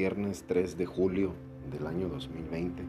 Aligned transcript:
viernes 0.00 0.44
3 0.48 0.78
de 0.78 0.86
julio 0.86 1.34
del 1.70 1.86
año 1.86 2.08
2020. 2.08 2.82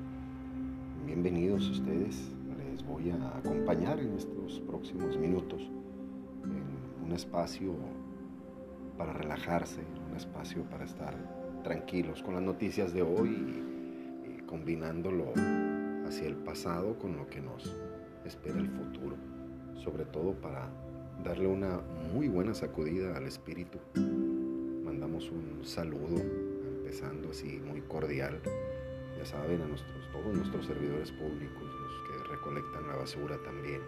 Bienvenidos 1.05 1.67
ustedes. 1.67 2.31
Les 2.71 2.85
voy 2.85 3.09
a 3.09 3.37
acompañar 3.37 3.99
en 3.99 4.15
estos 4.15 4.61
próximos 4.61 5.17
minutos 5.17 5.61
en 6.45 7.05
un 7.05 7.11
espacio 7.11 7.73
para 8.97 9.11
relajarse, 9.11 9.81
un 10.09 10.15
espacio 10.15 10.63
para 10.69 10.85
estar 10.85 11.13
tranquilos 11.65 12.23
con 12.23 12.35
las 12.35 12.43
noticias 12.43 12.93
de 12.93 13.01
hoy 13.01 13.61
y, 14.25 14.41
combinándolo 14.43 15.33
hacia 16.07 16.27
el 16.27 16.37
pasado 16.37 16.97
con 16.97 17.17
lo 17.17 17.27
que 17.27 17.41
nos 17.41 17.75
espera 18.23 18.57
el 18.57 18.69
futuro, 18.69 19.17
sobre 19.83 20.05
todo 20.05 20.31
para 20.31 20.69
darle 21.25 21.47
una 21.47 21.81
muy 22.13 22.29
buena 22.29 22.53
sacudida 22.53 23.17
al 23.17 23.25
espíritu. 23.25 23.79
Mandamos 24.85 25.29
un 25.29 25.65
saludo, 25.65 26.40
empezando 26.91 27.29
así 27.29 27.61
muy 27.65 27.79
cordial, 27.83 28.41
ya 29.17 29.25
saben, 29.25 29.61
a 29.61 30.11
todos 30.11 30.35
nuestros 30.35 30.65
servidores 30.65 31.09
públicos, 31.13 31.63
los 31.63 32.25
que 32.25 32.33
recolectan 32.33 32.85
la 32.85 32.97
basura 32.97 33.37
también, 33.45 33.79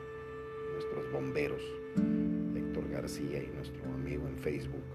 nuestros 0.72 1.12
bomberos, 1.12 1.62
Héctor 2.56 2.88
García 2.88 3.44
y 3.44 3.48
nuestro 3.54 3.84
amigo 3.94 4.26
en 4.26 4.38
Facebook, 4.38 4.86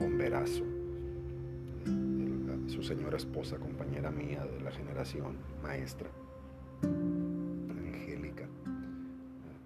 bomberazo, 0.00 0.64
su 2.66 2.82
señora 2.82 3.16
esposa, 3.16 3.58
compañera 3.58 4.10
mía 4.10 4.44
de 4.44 4.60
la 4.62 4.72
generación, 4.72 5.36
maestra, 5.62 6.10
Angélica. 6.82 8.48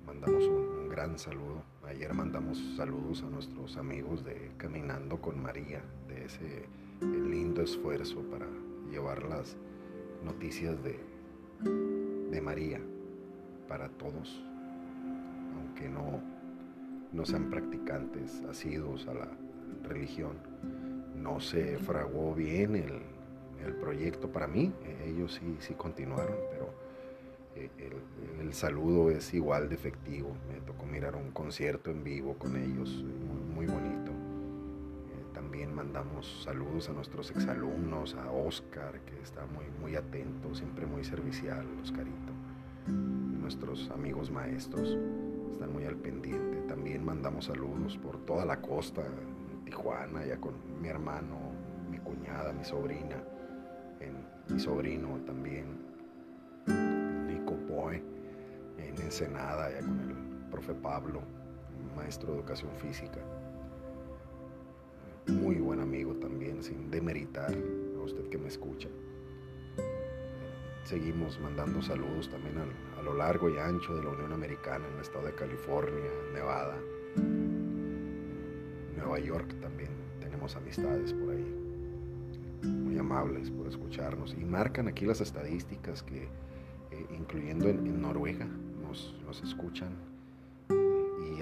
Mandamos 0.07 0.45
un, 0.45 0.91
gran 0.91 1.19
saludo. 1.19 1.63
Ayer 1.87 2.13
mandamos 2.13 2.59
saludos 2.77 3.23
a 3.23 3.31
nuestros 3.31 3.79
amigos 3.79 4.23
de 4.23 4.51
Caminando 4.59 5.19
con 5.19 5.43
María, 5.43 5.83
de 6.09 6.27
ese 6.27 6.67
lindo 7.01 7.63
esfuerzo 7.63 8.21
para 8.31 8.47
llevar 8.91 9.25
las 9.25 9.57
noticias 10.25 10.77
de, 10.83 10.99
de 12.31 12.41
María 12.41 12.81
para 13.69 13.89
todos, 13.89 14.45
aunque 15.57 15.89
no, 15.89 16.21
no 17.13 17.25
sean 17.25 17.51
practicantes 17.51 18.43
asiduos 18.49 19.07
a 19.07 19.15
la 19.15 19.29
religión 19.89 20.51
no 21.21 21.41
se 21.41 21.79
fraguó 21.79 22.35
bien 22.35 22.77
el, 22.77 23.03
proyecto 23.81 24.29
para 24.29 24.47
mí. 24.47 24.73
Ellos 25.05 25.35
sí, 25.35 25.57
sí 25.61 25.75
continuaron, 25.75 26.35
pero 26.51 26.71
eh, 27.55 27.71
el, 28.41 28.53
saludo 28.55 29.11
es 29.11 29.33
igual 29.35 29.69
de 29.69 29.75
efectivo. 29.75 30.31
Me 30.49 30.61
tocó 30.61 30.87
mirar 30.87 31.15
un 31.15 31.31
concierto 31.31 31.91
en 31.91 32.03
vivo 32.03 32.35
con 32.39 32.57
ellos, 32.57 33.05
muy, 33.55 33.67
bonito. 33.67 34.10
Mandamos 35.81 36.43
saludos 36.45 36.91
a 36.91 36.93
nuestros 36.93 37.31
exalumnos, 37.31 38.15
a 38.15 38.31
Oscar, 38.31 39.01
que 39.07 39.19
está 39.23 39.47
muy, 39.47 39.65
muy 39.81 39.97
atento, 39.97 40.55
siempre 40.55 40.85
muy 40.85 41.03
servicial, 41.03 41.67
Oscarito. 41.83 42.35
Nuestros 42.87 43.91
amigos 43.91 44.31
maestros 44.31 44.99
están 45.51 45.73
muy 45.73 45.87
al 45.87 45.97
pendiente. 45.97 46.59
También 46.69 47.03
mandamos 47.03 47.47
saludos 47.47 47.97
por 47.97 48.19
toda 48.27 48.45
la 48.45 48.61
costa, 48.61 49.03
Tijuana, 49.65 50.27
ya 50.27 50.37
con 50.37 50.53
mi 50.83 50.89
hermano, 50.89 51.39
mi 51.91 51.97
cuñada, 51.97 52.53
mi 52.53 52.63
sobrina, 52.63 53.17
mi 54.51 54.61
sobrino 54.61 55.17
también, 55.25 55.65
Nico 57.27 57.55
Poe, 57.67 58.03
en 58.77 59.01
Ensenada, 59.01 59.71
ya 59.71 59.81
con 59.81 59.99
el 59.99 60.51
profe 60.51 60.75
Pablo, 60.75 61.23
maestro 61.97 62.33
de 62.33 62.39
educación 62.41 62.71
física. 62.77 63.21
Muy 65.27 65.57
buen 65.57 65.81
amigo 65.81 66.15
también, 66.15 66.63
sin 66.63 66.91
demeritar 66.91 67.53
a 67.53 68.03
usted 68.03 68.29
que 68.29 68.39
me 68.39 68.49
escucha. 68.49 68.89
Seguimos 70.85 71.39
mandando 71.41 71.81
saludos 71.83 72.29
también 72.29 72.57
a, 72.59 72.99
a 72.99 73.03
lo 73.03 73.15
largo 73.15 73.49
y 73.49 73.59
ancho 73.59 73.95
de 73.95 74.03
la 74.03 74.11
Unión 74.11 74.33
Americana, 74.33 74.87
en 74.89 74.95
el 74.95 75.01
estado 75.01 75.27
de 75.27 75.35
California, 75.35 76.11
Nevada, 76.33 76.77
Nueva 79.01 79.19
York 79.19 79.55
también 79.61 79.91
tenemos 80.21 80.55
amistades 80.57 81.13
por 81.13 81.31
ahí, 81.31 81.45
muy 82.63 82.99
amables 82.99 83.51
por 83.51 83.67
escucharnos. 83.67 84.35
Y 84.35 84.45
marcan 84.45 84.89
aquí 84.89 85.05
las 85.05 85.21
estadísticas 85.21 86.03
que, 86.03 86.25
eh, 86.91 87.07
incluyendo 87.11 87.69
en, 87.69 88.01
Noruega, 88.01 88.47
nos, 88.83 89.15
escuchan 89.43 89.97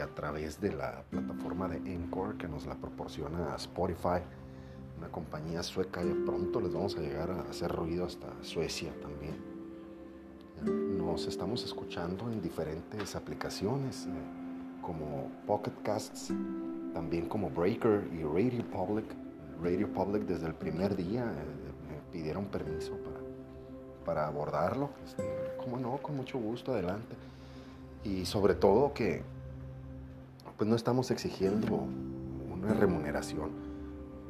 a 0.00 0.06
través 0.14 0.60
de 0.60 0.72
la 0.72 1.02
plataforma 1.10 1.68
de 1.68 1.76
Encore 1.92 2.36
que 2.38 2.48
nos 2.48 2.66
la 2.66 2.74
proporciona 2.74 3.54
Spotify, 3.56 4.20
una 4.96 5.08
compañía 5.08 5.62
sueca, 5.62 6.02
y 6.02 6.12
pronto 6.24 6.60
les 6.60 6.72
vamos 6.72 6.96
a 6.96 7.00
llegar 7.00 7.30
a 7.30 7.42
hacer 7.50 7.70
ruido 7.70 8.04
hasta 8.04 8.26
Suecia 8.42 8.92
también. 9.00 9.36
Nos 10.98 11.26
estamos 11.26 11.64
escuchando 11.64 12.30
en 12.32 12.40
diferentes 12.42 13.14
aplicaciones 13.14 14.06
eh, 14.06 14.10
como 14.82 15.30
Pocket 15.46 15.72
Casts, 15.84 16.32
también 16.92 17.28
como 17.28 17.48
Breaker 17.50 18.08
y 18.12 18.22
Radio 18.22 18.64
Public. 18.70 19.06
Radio 19.62 19.92
Public 19.92 20.24
desde 20.24 20.46
el 20.46 20.54
primer 20.54 20.96
día 20.96 21.22
eh, 21.22 21.92
me 21.92 22.12
pidieron 22.12 22.46
permiso 22.46 22.92
para, 22.96 23.20
para 24.04 24.26
abordarlo. 24.26 24.90
Este, 25.04 25.24
como 25.62 25.78
no, 25.78 25.98
con 25.98 26.16
mucho 26.16 26.38
gusto, 26.38 26.72
adelante. 26.72 27.14
Y 28.02 28.24
sobre 28.24 28.54
todo 28.54 28.92
que 28.92 29.22
pues 30.58 30.68
no 30.68 30.76
estamos 30.76 31.10
exigiendo 31.10 31.86
una 32.52 32.74
remuneración. 32.74 33.50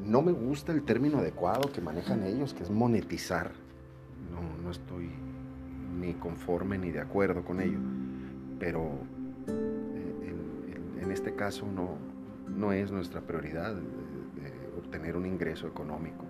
No 0.05 0.23
me 0.23 0.31
gusta 0.31 0.71
el 0.73 0.85
término 0.85 1.19
adecuado 1.19 1.73
que 1.73 1.81
manejan 1.81 2.23
ellos, 2.23 2.55
que 2.55 2.63
es 2.63 2.71
monetizar. 2.71 3.51
No, 4.31 4.63
no 4.63 4.71
estoy 4.71 5.11
ni 5.99 6.15
conforme 6.15 6.79
ni 6.79 6.93
de 6.93 7.01
acuerdo 7.01 7.45
con 7.45 7.61
ello. 7.61 7.79
Pero 8.61 8.91
eh, 9.49 10.35
en, 10.97 11.03
en 11.03 11.11
este 11.11 11.35
caso 11.35 11.67
no, 11.67 11.97
no 12.55 12.73
es 12.73 12.93
nuestra 12.93 13.21
prioridad 13.23 13.75
obtener 14.79 15.17
un 15.17 15.27
ingreso 15.27 15.67
económico. 15.67 16.25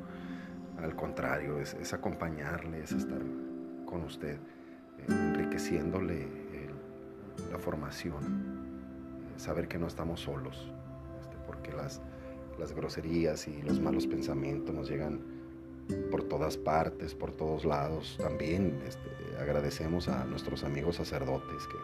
Al 0.83 0.95
contrario, 0.97 1.61
es, 1.61 1.93
acompañarle, 1.93 2.83
es 2.83 2.93
estar 2.93 3.21
con 3.87 4.03
usted, 4.03 4.37
eh, 4.37 5.07
enriqueciéndole 5.09 6.27
la 7.53 7.59
formación, 7.59 8.23
eh, 8.25 8.58
saber 9.39 9.69
que 9.69 9.79
no 9.79 9.87
estamos 9.87 10.21
solos, 10.21 10.71
este, 11.21 11.37
porque 11.47 11.73
las, 11.73 12.01
las 12.59 12.73
groserías 12.73 13.49
y 13.49 13.63
los 13.63 13.81
malos 13.81 14.07
pensamientos 14.07 14.75
nos 14.75 14.89
llegan 14.91 15.21
por 16.11 16.25
todas 16.25 16.57
partes, 16.57 17.15
por 17.15 17.33
todos 17.33 17.65
lados. 17.65 18.19
También 18.21 18.81
este, 18.87 19.09
agradecemos 19.41 20.09
a 20.09 20.25
nuestros 20.25 20.65
amigos 20.65 20.97
sacerdotes 20.97 21.67
que 21.67 21.79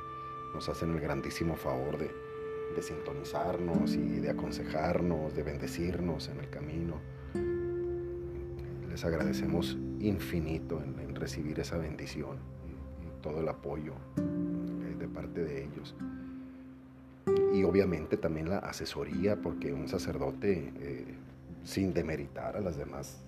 nos 0.54 0.68
hacen 0.68 0.92
el 0.92 1.00
grandísimo 1.00 1.56
favor 1.56 1.98
de, 1.98 2.10
de 2.74 2.82
sintonizarnos 2.82 3.94
y 3.94 4.20
de 4.20 4.30
aconsejarnos, 4.30 5.34
de 5.34 5.42
bendecirnos 5.42 6.28
en 6.28 6.40
el 6.40 6.50
camino. 6.50 7.00
Les 8.88 9.04
agradecemos 9.04 9.76
infinito 10.00 10.82
en, 10.82 11.14
recibir 11.14 11.58
esa 11.60 11.78
bendición 11.78 12.38
y, 12.68 13.22
todo 13.22 13.40
el 13.40 13.48
apoyo 13.48 13.94
eh, 14.18 14.96
de 14.98 15.08
parte 15.08 15.42
de 15.42 15.64
ellos. 15.64 15.94
Y 17.54 17.62
obviamente 17.62 18.16
también 18.16 18.48
la 18.48 18.58
asesoría, 18.58 19.40
porque 19.40 19.72
un 19.72 19.88
sacerdote, 19.88 20.72
eh, 20.80 21.14
sin 21.62 21.94
demeritar 21.94 22.56
a 22.56 22.60
las 22.60 22.76
demás 22.76 23.24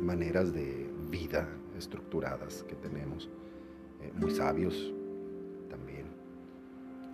maneras 0.00 0.52
de 0.52 0.88
vida 1.10 1.48
estructuradas 1.76 2.62
que 2.68 2.76
tenemos, 2.76 3.28
eh, 4.00 4.12
muy 4.14 4.30
sabios, 4.30 4.92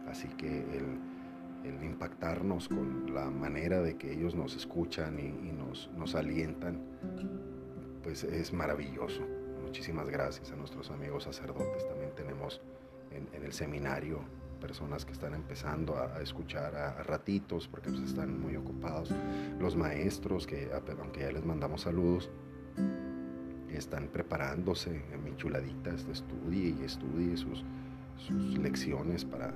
Así 0.09 0.29
que 0.29 0.47
el, 0.47 1.84
impactarnos 1.84 2.69
con 2.69 3.13
la 3.13 3.28
manera 3.28 3.83
de 3.83 3.97
que 3.97 4.13
ellos 4.13 4.34
nos 4.34 4.54
escuchan 4.54 5.19
y, 5.19 5.53
nos, 5.53 6.15
alientan, 6.15 6.81
pues 8.03 8.22
es 8.22 8.53
maravilloso. 8.53 9.21
Muchísimas 9.63 10.09
gracias 10.09 10.53
a 10.53 10.57
nuestros 10.57 10.91
amigos 10.91 11.25
sacerdotes. 11.25 11.87
También 11.89 12.13
tenemos 12.15 12.60
en, 13.10 13.43
el 13.43 13.53
seminario 13.53 14.21
personas 14.57 15.05
que 15.05 15.13
están 15.13 15.35
empezando 15.35 15.97
a, 15.99 16.21
escuchar 16.21 16.75
a, 16.75 17.03
ratitos 17.03 17.69
porque 17.69 17.91
pues, 17.91 18.03
están 18.03 18.41
muy 18.41 18.57
ocupados. 18.57 19.11
Los 19.59 19.77
maestros 19.77 20.47
que, 20.47 20.71
aunque 21.01 21.21
ya 21.21 21.31
les 21.31 21.45
mandamos 21.45 21.83
saludos, 21.83 22.31
están 23.71 24.09
preparándose 24.09 25.03
mi 25.25 25.37
chuladita, 25.37 25.91
estudie 25.91 26.75
y 26.81 26.85
estudie 26.85 27.37
sus, 27.37 27.65
sus 28.17 28.59
lecciones 28.59 29.25
para 29.25 29.53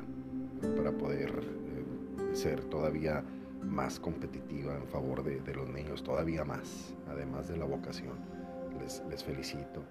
para 0.77 0.93
poder 0.93 1.31
eh, 1.31 2.35
ser 2.35 2.65
todavía 2.65 3.25
más 3.63 4.01
competitiva 4.01 4.75
en 4.77 4.87
favor 4.89 5.23
de, 5.23 5.55
los 5.55 5.69
niños, 5.69 6.03
todavía 6.03 6.45
más, 6.45 6.95
además 7.09 7.49
de 7.49 7.57
la 7.57 7.65
vocación. 7.65 8.15
Les, 8.81 9.23
felicito. 9.23 9.85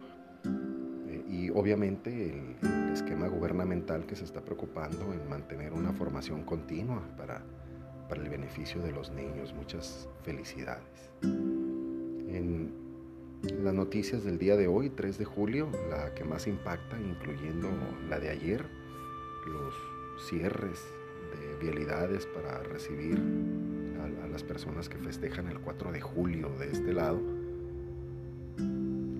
Y 1.29 1.49
obviamente 1.51 2.31
el, 2.31 2.91
esquema 2.91 3.27
gubernamental 3.27 4.05
que 4.07 4.15
se 4.15 4.25
está 4.25 4.41
preocupando 4.41 5.13
en 5.13 5.29
mantener 5.29 5.73
una 5.73 5.93
formación 5.93 6.43
continua 6.43 7.01
para, 7.15 7.43
para 8.09 8.21
el 8.21 8.29
beneficio 8.29 8.81
de 8.81 8.91
los 8.91 9.11
niños. 9.11 9.53
Muchas 9.53 10.09
felicidades. 10.23 11.11
En 11.21 12.73
las 13.63 13.73
noticias 13.73 14.23
del 14.23 14.37
día 14.37 14.57
de 14.57 14.67
hoy, 14.67 14.89
3 14.89 15.17
de 15.17 15.25
julio, 15.25 15.69
la 15.89 16.13
que 16.13 16.23
más 16.23 16.47
impacta, 16.47 16.99
incluyendo 16.99 17.69
la 18.09 18.19
de 18.19 18.29
ayer, 18.29 18.65
los 19.47 19.73
cierres 20.27 20.83
de 21.31 21.65
vialidades 21.65 22.25
para 22.25 22.61
recibir 22.63 23.17
a, 24.23 24.27
las 24.27 24.43
personas 24.43 24.89
que 24.89 24.97
festejan 24.97 25.47
el 25.47 25.59
4 25.59 25.91
de 25.91 26.01
julio 26.01 26.49
de 26.59 26.71
este 26.71 26.93
lado, 26.93 27.19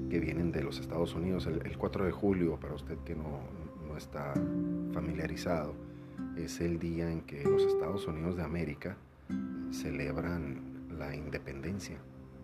que 0.09 0.19
vienen 0.19 0.51
de 0.51 0.63
los 0.63 0.79
Estados 0.79 1.13
Unidos. 1.15 1.47
El, 1.47 1.77
4 1.77 2.05
de 2.05 2.11
julio, 2.11 2.57
para 2.59 2.73
usted 2.73 2.97
que 3.05 3.15
no, 3.15 3.39
no 3.87 3.97
está 3.97 4.33
familiarizado, 4.93 5.73
es 6.37 6.59
el 6.61 6.79
día 6.79 7.11
en 7.11 7.21
que 7.21 7.43
los 7.43 7.63
Estados 7.63 8.07
Unidos 8.07 8.35
de 8.35 8.43
América 8.43 8.97
celebran 9.71 10.87
la 10.97 11.15
independencia 11.15 11.97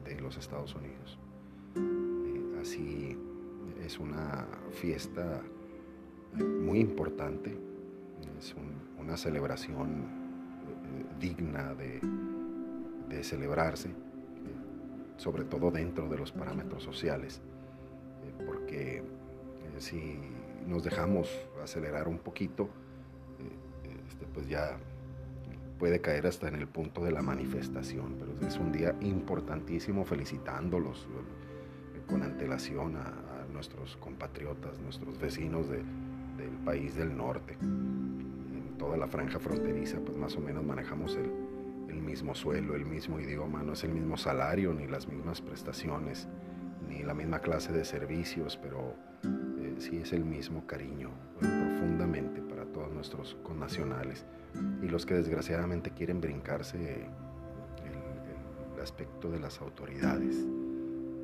de 0.04 0.20
los 0.22 0.38
Estados 0.38 0.76
Unidos. 0.76 1.18
Eh, 1.76 2.60
así 2.62 3.18
es 3.84 4.00
una 4.00 4.48
fiesta 4.72 5.42
muy 6.36 6.80
importante, 6.80 7.58
es 8.38 8.56
una 9.00 9.18
celebración 9.18 9.90
eh, 9.90 11.06
digna 11.20 11.74
de, 11.74 12.02
celebrarse, 13.24 13.88
eh, 13.90 13.94
sobre 15.16 15.46
todo 15.46 15.72
dentro 15.72 16.10
de 16.10 16.18
los 16.18 16.34
parámetros 16.34 16.84
sociales, 16.84 17.42
porque 19.62 19.81
si 19.81 20.19
nos 20.68 20.83
dejamos 20.83 21.30
acelerar 21.63 22.07
un 22.07 22.19
poquito, 22.19 22.69
este, 24.07 24.25
pues 24.33 24.48
ya 24.48 24.77
puede 25.77 26.00
caer 26.00 26.27
hasta 26.27 26.48
en 26.48 26.56
el 26.56 26.68
punto 26.68 27.04
de 27.04 27.12
la 27.12 27.22
manifestación, 27.22 28.16
pero 28.19 28.48
es 28.48 28.57
un 28.57 28.72
día 28.72 28.95
importantísimo 29.01 30.06
felicitándolos 30.06 31.04
eh, 31.04 32.01
con 32.07 32.24
antelación 32.24 32.95
a, 32.95 33.13
nuestros 33.51 33.95
compatriotas, 33.98 34.80
nuestros 34.80 35.18
vecinos 35.18 35.69
del 35.69 35.86
país 36.66 36.94
del 36.95 37.16
norte. 37.16 37.56
En 37.62 38.75
toda 38.77 38.98
la 38.98 39.07
franja 39.07 39.39
fronteriza, 39.39 40.00
pues 40.01 40.18
más 40.18 40.36
o 40.36 40.42
menos 40.42 40.66
manejamos 40.66 41.16
el, 41.16 42.01
mismo 42.01 42.36
suelo, 42.36 42.75
el 42.75 42.86
mismo 42.86 43.18
idioma, 43.19 43.63
no 43.63 43.74
es 43.74 43.83
el 43.86 43.92
mismo 43.92 44.18
salario, 44.18 44.74
ni 44.74 44.88
las 44.88 45.07
mismas 45.07 45.42
prestaciones, 45.42 46.27
ni 46.96 47.04
la 47.04 47.14
misma 47.14 47.40
clase 47.40 47.74
de 47.74 47.84
servicios, 47.84 48.58
pero 48.58 48.96
eh, 49.24 49.76
sí 49.80 49.98
es 49.98 50.14
el 50.14 50.24
mismo 50.24 50.66
cariño, 50.66 51.10
eh, 51.42 51.42
profundamente 51.42 52.42
para 52.42 52.66
todos 52.66 52.92
nuestros 52.92 53.36
connacionales 53.44 54.26
y 54.82 54.88
los 54.88 55.06
que 55.06 55.16
desgraciadamente 55.16 55.92
quieren 55.92 56.22
brincarse 56.22 56.78
el, 56.78 57.16
aspecto 58.82 59.32
de 59.32 59.40
las 59.40 59.60
autoridades 59.62 60.46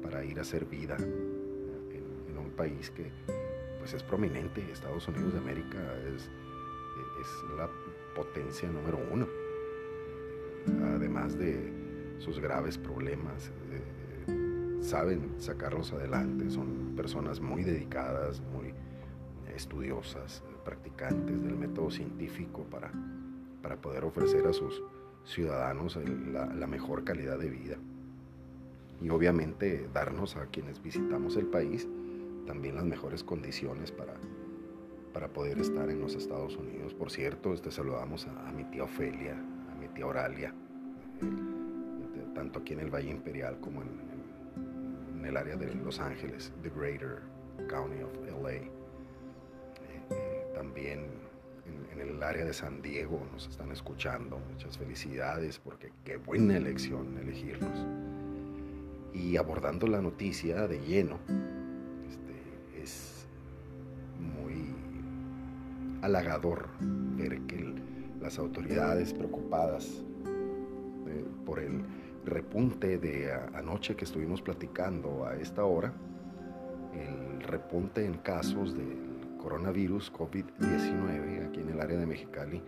para 0.02 0.26
ir 0.26 0.40
a 0.40 0.42
hacer 0.42 0.66
vida 0.66 0.98
en, 0.98 2.36
un 2.36 2.50
país 2.58 2.90
que 2.90 3.12
pues 3.78 3.94
es 3.94 4.02
prominente. 4.02 4.66
Estados 4.72 5.08
Unidos 5.08 5.34
de 5.34 5.40
América 5.40 5.78
es, 6.16 6.24
es 6.24 7.28
la 7.56 7.70
potencia 8.16 8.68
número 8.68 9.00
uno. 9.12 9.28
Además 10.96 11.38
de 11.38 11.72
sus 12.18 12.40
graves 12.40 12.80
problemas, 12.80 13.52
eh, 13.72 14.01
saben 14.92 15.36
sacarlos 15.38 15.92
adelante, 15.94 16.50
son 16.50 16.94
personas 16.96 17.40
muy 17.40 17.64
dedicadas, 17.64 18.42
muy 18.42 18.74
estudiosas, 19.56 20.44
practicantes 20.64 21.44
del 21.44 21.56
método 21.56 21.92
científico 21.92 22.64
para 22.70 22.92
para 23.62 23.78
poder 23.78 24.04
ofrecer 24.04 24.48
a 24.48 24.54
sus 24.54 24.84
ciudadanos 25.24 25.98
la, 26.32 26.68
mejor 26.68 27.04
calidad 27.04 27.38
de 27.38 27.50
vida. 27.50 27.78
Y 29.02 29.10
obviamente 29.10 29.88
darnos 29.94 30.36
a 30.36 30.48
quienes 30.48 30.82
visitamos 30.82 31.36
el 31.36 31.48
país 31.48 31.88
también 32.46 32.76
las 32.76 32.86
mejores 32.86 33.24
condiciones 33.24 33.92
para, 33.92 34.14
para 35.14 35.28
poder 35.30 35.60
estar 35.60 35.90
en 35.90 36.00
los 36.02 36.16
Estados 36.16 36.58
Unidos. 36.58 36.94
Por 36.94 37.12
cierto, 37.12 37.54
este, 37.54 37.72
saludamos 37.72 38.28
a, 38.28 38.52
mi 38.52 38.64
tía 38.66 38.84
Ofelia, 38.84 39.34
a 39.72 39.76
mi 39.80 39.88
tía 39.90 40.08
Oralia, 40.08 40.54
tanto 42.34 42.60
aquí 42.60 42.74
en 42.74 42.80
el 42.80 42.90
Valle 42.90 43.12
Imperial 43.12 43.60
como 43.60 43.82
en, 43.82 44.11
el 45.26 45.38
área 45.38 45.56
de 45.56 45.74
Los 45.76 46.00
Ángeles, 46.00 46.52
the 46.64 46.70
Greater 46.70 47.22
County 47.70 48.02
of 48.02 48.12
LA. 48.42 48.52
Eh, 48.52 48.70
eh, 50.10 50.46
también 50.54 51.06
en, 51.94 52.02
el 52.02 52.24
área 52.24 52.46
de 52.46 52.54
San 52.54 52.82
Diego 52.82 53.22
nos 53.32 53.48
están 53.48 53.72
escuchando. 53.72 54.40
Muchas 54.52 54.78
felicidades 54.78 55.60
porque 55.60 55.92
qué 56.04 56.18
buena 56.18 56.58
elección 56.58 57.18
elegirnos. 57.18 57.86
Y 59.14 59.38
abordando 59.38 59.88
la 59.88 60.02
noticia 60.02 60.68
de 60.68 60.80
lleno, 60.80 61.20
este, 62.10 62.82
es 62.82 63.28
muy 64.20 64.74
halagador 66.02 66.70
ver 66.80 67.42
que 67.42 67.76
las 68.22 68.40
autoridades 68.40 69.14
preocupadas 69.14 70.04
eh, 71.08 71.26
por 71.46 71.60
el 71.60 71.84
repunte 72.26 72.98
de 72.98 73.32
anoche 73.54 73.96
que 73.96 74.06
estuvimos 74.06 74.42
platicando 74.42 75.26
a 75.26 75.36
esta 75.36 75.66
hora, 75.66 75.94
el 76.94 77.42
repunte 77.42 78.06
en 78.06 78.16
casos 78.16 78.76
de 78.76 78.84
coronavirus 79.42 80.12
COVID-19 80.14 81.48
aquí 81.48 81.62
en 81.62 81.70
el 81.70 81.82
área 81.82 81.98
de 81.98 82.06
Mexicali, 82.06 82.62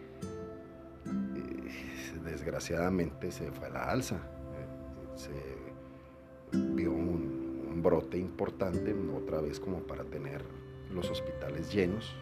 eh, 1.06 2.20
desgraciadamente 2.24 3.32
se 3.32 3.52
fue 3.52 3.68
a 3.68 3.70
la 3.70 3.84
alza. 3.92 4.16
Eh, 4.16 5.18
se 5.18 6.58
vio 6.74 6.92
un, 6.92 7.44
brote 7.84 8.18
importante, 8.18 8.96
otra 9.14 9.42
vez 9.42 9.60
como 9.60 9.80
para 9.80 10.06
tener 10.06 10.42
los 10.94 11.10
hospitales 11.10 11.74
llenos, 11.74 12.16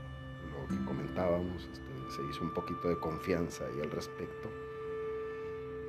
lo 0.49 0.75
que 0.75 0.83
comentábamos, 0.85 1.69
este, 1.71 2.15
se 2.15 2.23
hizo 2.31 2.43
un 2.43 2.51
poquito 2.51 2.87
de 2.87 2.97
confianza 2.97 3.65
ahí 3.65 3.79
al 3.79 3.91
respecto 3.91 4.49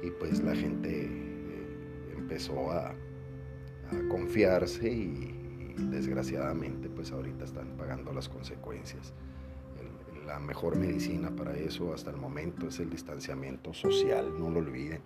y 0.03 0.11
pues 0.11 0.43
la 0.43 0.55
gente 0.55 1.32
empezó 2.33 2.71
a, 2.71 2.89
a 2.89 4.09
confiarse 4.09 4.91
y, 4.91 5.39
desgraciadamente 5.91 6.89
pues 6.89 7.13
ahorita 7.13 7.45
están 7.45 7.77
pagando 7.77 8.13
las 8.13 8.29
consecuencias. 8.29 9.13
la 10.27 10.39
mejor 10.39 10.77
medicina 10.77 11.31
para 11.35 11.55
eso 11.57 11.93
hasta 11.93 12.11
el 12.11 12.17
momento 12.17 12.69
es 12.69 12.79
el 12.79 12.89
distanciamiento 12.89 13.75
social, 13.75 14.33
no 14.39 14.49
lo 14.49 14.61
olviden. 14.61 15.01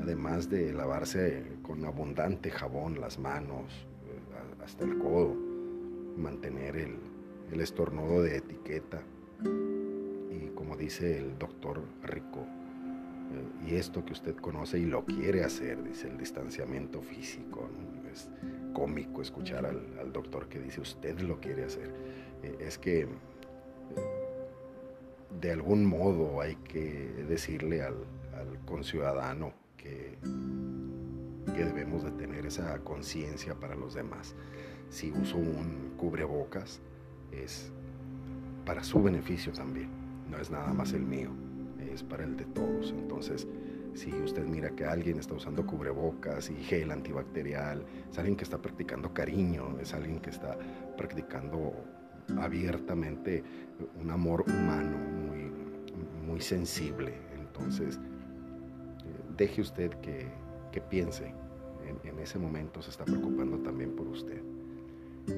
Además 0.00 0.48
de 0.48 0.72
lavarse 0.72 1.44
con 1.62 1.84
abundante 1.84 2.50
jabón 2.50 3.00
las 3.00 3.18
manos 3.18 3.86
eh, 4.06 4.62
hasta 4.64 4.84
el 4.84 4.98
codo, 4.98 5.34
mantener 6.16 6.76
el, 6.76 6.96
el 7.52 7.60
estornudo 7.60 8.22
de 8.22 8.36
etiqueta 8.36 9.02
y 10.30 10.50
como 10.54 10.76
dice 10.76 11.18
el 11.18 11.36
doctor 11.38 11.82
Rico, 12.02 12.46
y 13.66 13.74
esto 13.74 14.04
que 14.04 14.12
usted 14.12 14.36
conoce 14.36 14.78
y 14.78 14.84
lo 14.84 15.04
quiere 15.04 15.44
hacer, 15.44 15.82
dice 15.82 16.08
el 16.08 16.18
distanciamiento 16.18 17.02
físico 17.02 17.68
cómico 18.74 19.22
escuchar 19.22 19.64
al, 19.64 20.12
doctor 20.12 20.48
que 20.48 20.58
dice 20.58 20.80
usted 20.80 21.18
lo 21.20 21.40
quiere 21.40 21.64
hacer. 21.64 21.90
Eh, 22.42 22.56
es 22.60 22.76
que 22.76 23.02
eh, 23.02 23.06
de 25.40 25.52
algún 25.52 25.86
modo 25.86 26.40
hay 26.40 26.56
que 26.56 27.24
decirle 27.28 27.82
al, 27.82 27.94
conciudadano 28.66 29.52
que, 29.76 30.18
que 31.54 31.64
debemos 31.64 32.02
de 32.02 32.10
tener 32.12 32.46
esa 32.46 32.78
conciencia 32.80 33.54
para 33.54 33.74
los 33.74 33.94
demás. 33.94 34.34
Si 34.90 35.10
uso 35.12 35.36
un 35.36 35.94
cubrebocas 35.96 36.80
es 37.30 37.72
para 38.66 38.82
su 38.82 39.02
beneficio 39.02 39.52
también, 39.52 39.88
no 40.30 40.38
es 40.38 40.50
nada 40.50 40.72
más 40.72 40.92
el 40.92 41.02
mío, 41.02 41.30
es 41.92 42.02
para 42.02 42.24
el 42.24 42.36
de 42.36 42.44
todos. 42.46 42.90
Entonces, 42.90 43.46
si 43.94 44.12
usted 44.12 44.44
mira 44.44 44.70
que 44.70 44.84
alguien 44.84 45.18
está 45.18 45.34
usando 45.34 45.64
cubrebocas 45.66 46.50
y 46.50 46.54
gel 46.56 46.90
antibacterial, 46.90 47.84
es 48.10 48.18
alguien 48.18 48.36
que 48.36 48.44
está 48.44 48.58
practicando 48.58 49.14
cariño, 49.14 49.78
es 49.80 49.94
alguien 49.94 50.20
que 50.20 50.30
está 50.30 50.58
practicando 50.96 51.72
abiertamente 52.38 53.42
un 54.00 54.10
amor 54.10 54.44
humano 54.48 54.96
muy, 54.98 55.50
muy 56.26 56.40
sensible. 56.40 57.14
Entonces, 57.38 58.00
deje 59.36 59.60
usted 59.60 59.90
que, 60.00 60.28
piense 60.90 61.32
en, 61.86 62.08
en, 62.08 62.18
ese 62.18 62.38
momento, 62.38 62.82
se 62.82 62.90
está 62.90 63.04
preocupando 63.04 63.58
también 63.58 63.94
por 63.94 64.08
usted. 64.08 64.42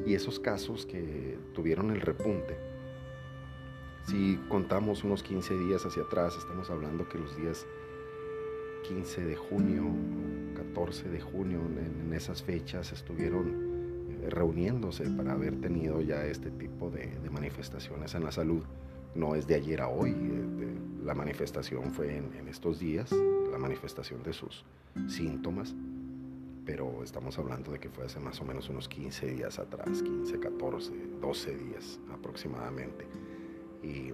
Y 0.07 0.15
esos 0.15 0.41
casos 0.41 0.87
que 0.87 1.39
tuvieron 1.55 1.91
el 1.91 2.01
repunte, 2.01 2.57
si 4.07 4.39
contamos 4.49 5.03
unos 5.05 5.23
15 5.23 5.59
días 5.59 5.85
hacia 5.85 6.05
atrás, 6.05 6.37
estamos 6.37 6.71
hablando 6.71 7.09
que 7.09 7.19
los 7.19 7.37
días 7.37 7.67
15 8.89 9.25
de 9.25 9.37
junio, 9.37 9.85
14 10.55 11.09
de 11.09 11.21
junio, 11.21 11.61
en, 11.61 12.13
esas 12.13 12.43
fechas 12.43 12.93
estuvieron 12.93 13.49
eh, 14.23 14.31
reuniéndose 14.31 15.11
para 15.11 15.33
haber 15.33 15.61
tenido 15.61 16.01
ya 16.01 16.25
este 16.25 16.51
tipo 16.51 16.89
de, 16.89 17.11
manifestaciones 17.31 18.15
en 18.15 18.25
la 18.25 18.33
salud. 18.33 18.63
No 19.15 19.35
es 19.35 19.47
de 19.47 19.57
ayer 19.57 19.83
a 19.83 19.89
hoy, 19.89 20.13
eh, 20.13 20.75
la 21.05 21.15
manifestación 21.15 21.93
fue 21.93 22.17
en, 22.17 22.49
estos 22.49 22.79
días, 22.79 23.11
la 23.51 23.59
manifestación 23.59 24.23
de 24.23 24.33
sus 24.33 24.65
síntomas. 25.09 25.75
pero 26.65 27.05
estamos 27.05 27.39
hablando 27.39 27.71
de 27.71 27.79
que 27.79 27.89
fue 27.89 28.07
hace 28.07 28.19
más 28.19 28.41
o 28.41 28.45
menos 28.45 28.69
unos 28.69 28.89
15 28.89 29.27
días 29.27 29.59
atrás, 29.59 30.03
15, 30.03 30.41
14, 30.41 30.93
12 31.21 31.57
días 31.57 32.01
aproximadamente. 32.13 33.07
Y 33.87 34.13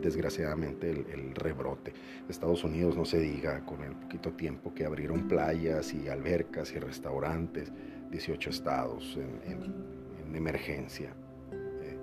desgraciadamente 0.00 0.90
el, 0.90 1.34
rebrote. 1.34 1.92
Estados 2.28 2.64
Unidos 2.64 2.96
no 2.96 3.04
se 3.04 3.20
diga 3.20 3.64
con 3.64 3.82
el 3.82 3.92
poquito 3.92 4.32
tiempo 4.32 4.74
que 4.74 4.84
abrieron 4.84 5.28
playas 5.28 5.92
y 5.94 6.08
albercas 6.08 6.72
y 6.72 6.78
restaurantes, 6.78 7.72
18 8.10 8.50
estados 8.50 9.18
en, 9.44 9.98
emergencia. 10.34 11.10
Eh, 11.52 11.96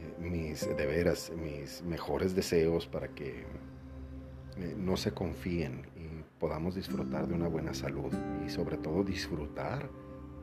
eh, 0.00 0.14
mis, 0.18 0.66
de 0.66 0.86
veras, 0.86 1.32
mis 1.36 1.82
mejores 1.82 2.34
deseos 2.34 2.86
para 2.86 3.08
que 3.08 3.40
eh, 3.40 4.74
no 4.78 4.96
se 4.96 5.12
confíen 5.12 5.82
y 5.96 6.22
podamos 6.38 6.76
disfrutar 6.76 7.26
de 7.26 7.34
una 7.34 7.48
buena 7.48 7.74
salud 7.74 8.12
y 8.46 8.50
sobre 8.50 8.76
todo 8.78 9.02
disfrutar 9.02 9.90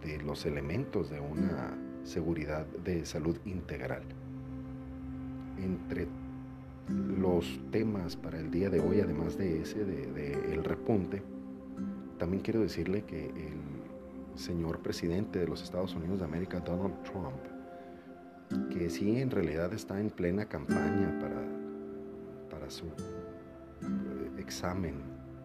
de 0.04 0.18
los 0.22 0.46
elementos 0.46 1.10
de 1.10 1.22
una 1.22 1.78
seguridad 2.04 2.66
de 2.66 3.06
salud 3.06 3.38
integral 3.46 4.04
entre 5.58 6.08
los 6.88 7.60
temas 7.72 8.16
para 8.16 8.40
el 8.40 8.52
día 8.52 8.70
de 8.70 8.80
hoy, 8.80 9.00
además 9.00 9.38
de 9.38 9.62
ese, 9.62 9.86
de, 9.86 10.54
el 10.54 10.64
repunte, 10.64 11.22
también 12.18 12.44
quiero 12.44 12.62
decirle 12.62 13.04
que 13.04 13.28
el 13.28 14.38
señor 14.40 14.80
presidente 14.80 15.40
de 15.40 15.48
los 15.48 15.64
Estados 15.64 15.96
Unidos 15.96 16.20
de 16.20 16.26
América, 16.26 16.60
Donald 16.60 17.02
Trump, 17.04 18.70
que 18.70 18.90
sí 18.90 19.20
en 19.20 19.32
realidad 19.32 19.74
está 19.74 20.00
en 20.00 20.10
plena 20.10 20.46
campaña 20.46 21.18
para, 21.20 21.42
para 22.50 22.70
su 22.70 22.86
eh, 22.86 22.92
examen 24.38 24.96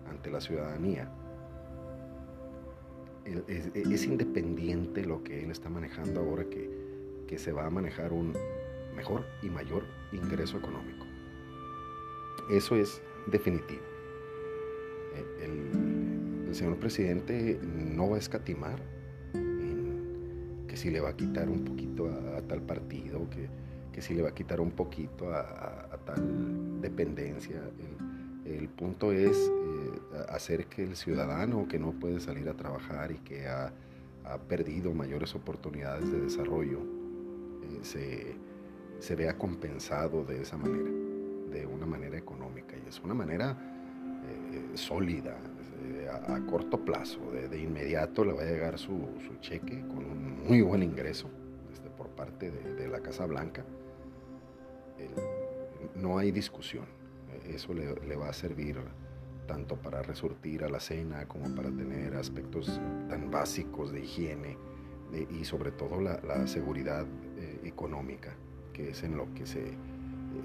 ante 0.09 0.31
la 0.31 0.41
ciudadanía, 0.41 1.09
es, 3.47 4.07
independiente 4.07 5.05
lo 5.05 5.23
que 5.23 5.45
él 5.45 5.51
está 5.51 5.69
manejando 5.69 6.21
ahora 6.21 6.45
que, 6.45 7.25
que 7.27 7.39
se 7.39 7.53
va 7.53 7.67
a 7.67 7.71
manejar 7.71 8.13
un 8.13 8.33
mejor 8.97 9.27
y 9.43 9.51
mayor 9.51 9.85
ingreso 10.13 10.59
económico. 10.59 11.07
Eso 12.51 12.77
es 12.77 13.03
definitivo. 13.27 13.83
Eh, 15.15 15.45
el, 15.45 16.55
señor 16.55 16.79
presidente 16.79 17.61
no 17.63 18.09
va 18.09 18.17
a 18.17 18.19
escatimar 18.19 18.81
en 19.35 20.65
que 20.67 20.77
si 20.79 20.91
le 20.91 21.01
va 21.01 21.11
a 21.11 21.17
quitar 21.17 21.49
un 21.51 21.63
poquito 21.63 22.09
a, 22.09 22.41
tal 22.43 22.63
partido, 22.63 23.29
que, 23.29 23.49
que, 23.93 24.01
si 24.01 24.15
le 24.15 24.23
va 24.23 24.31
a 24.31 24.35
quitar 24.35 24.61
un 24.61 24.71
poquito 24.71 25.31
a, 25.31 25.99
tal 26.07 26.81
dependencia. 26.81 27.61
El, 28.47 28.69
punto 28.71 29.13
es 29.13 29.37
eh, 29.37 30.01
hacer 30.31 30.67
que 30.67 30.85
el 30.85 30.97
ciudadano 30.97 31.69
que 31.69 31.79
no 31.79 31.93
puede 31.93 32.19
salir 32.19 32.49
a 32.49 32.55
trabajar 32.55 33.13
y 33.13 33.19
que 33.19 33.47
ha, 33.47 33.73
perdido 34.47 34.93
mayores 34.93 35.35
oportunidades 35.35 36.13
de 36.13 36.21
desarrollo 36.21 36.81
eh, 37.63 37.79
se, 37.81 38.37
se 38.99 39.15
vea 39.15 39.37
compensado 39.37 40.25
de 40.25 40.43
esa 40.43 40.57
manera 40.57 40.91
de 41.51 41.67
una 41.67 41.87
manera 41.87 42.17
económica 42.19 42.77
y 42.77 42.89
es 42.89 43.01
una 43.01 43.15
manera 43.15 43.57
eh, 44.53 44.77
sólida, 44.77 45.39
eh, 45.85 46.09
a, 46.11 46.41
corto 46.47 46.85
plazo, 46.85 47.19
de, 47.31 47.59
inmediato 47.59 48.25
le 48.25 48.33
va 48.33 48.43
a 48.43 48.45
llegar 48.45 48.79
su, 48.79 49.09
cheque 49.41 49.81
con 49.89 49.99
un 49.99 50.45
muy 50.47 50.61
buen 50.61 50.83
ingreso 50.83 51.29
este, 51.73 51.89
por 51.91 52.09
parte 52.09 52.51
de, 52.51 52.89
la 52.89 53.01
Casa 53.01 53.27
Blanca. 53.27 53.65
no 55.95 56.19
hay 56.19 56.33
discusión, 56.33 56.87
eso 57.49 57.73
le, 57.73 58.17
va 58.17 58.29
a 58.29 58.33
servir 58.33 58.79
tanto 59.47 59.77
para 59.77 60.03
resurtir 60.03 60.65
a 60.65 60.69
la 60.69 60.81
cena 60.81 61.27
como 61.27 61.55
para 61.55 61.71
tener 61.71 62.15
aspectos 62.15 62.81
tan 63.09 63.31
básicos 63.31 63.93
de 63.93 64.01
higiene 64.01 64.57
y 65.31 65.45
sobre 65.45 65.71
todo 65.73 66.01
la, 66.01 66.47
seguridad 66.47 67.07
eh, 67.37 67.61
económica, 67.65 68.37
que 68.79 68.91
es 68.91 69.03
en 69.03 69.17
lo 69.17 69.35
que 69.35 69.45
se 69.45 69.75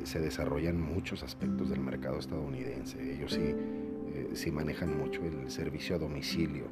se 0.04 0.20
desarrollan 0.20 0.80
muchos 0.80 1.24
aspectos 1.24 1.70
del 1.70 1.80
mercado 1.80 2.20
estadounidense. 2.20 3.14
Ellos 3.14 3.34
sí, 3.34 3.42
eh, 3.44 4.32
sí 4.34 4.52
manejan 4.52 4.98
mucho 4.98 5.22
el 5.24 5.50
servicio 5.50 5.96
a 5.96 6.00
domicilio 6.00 6.66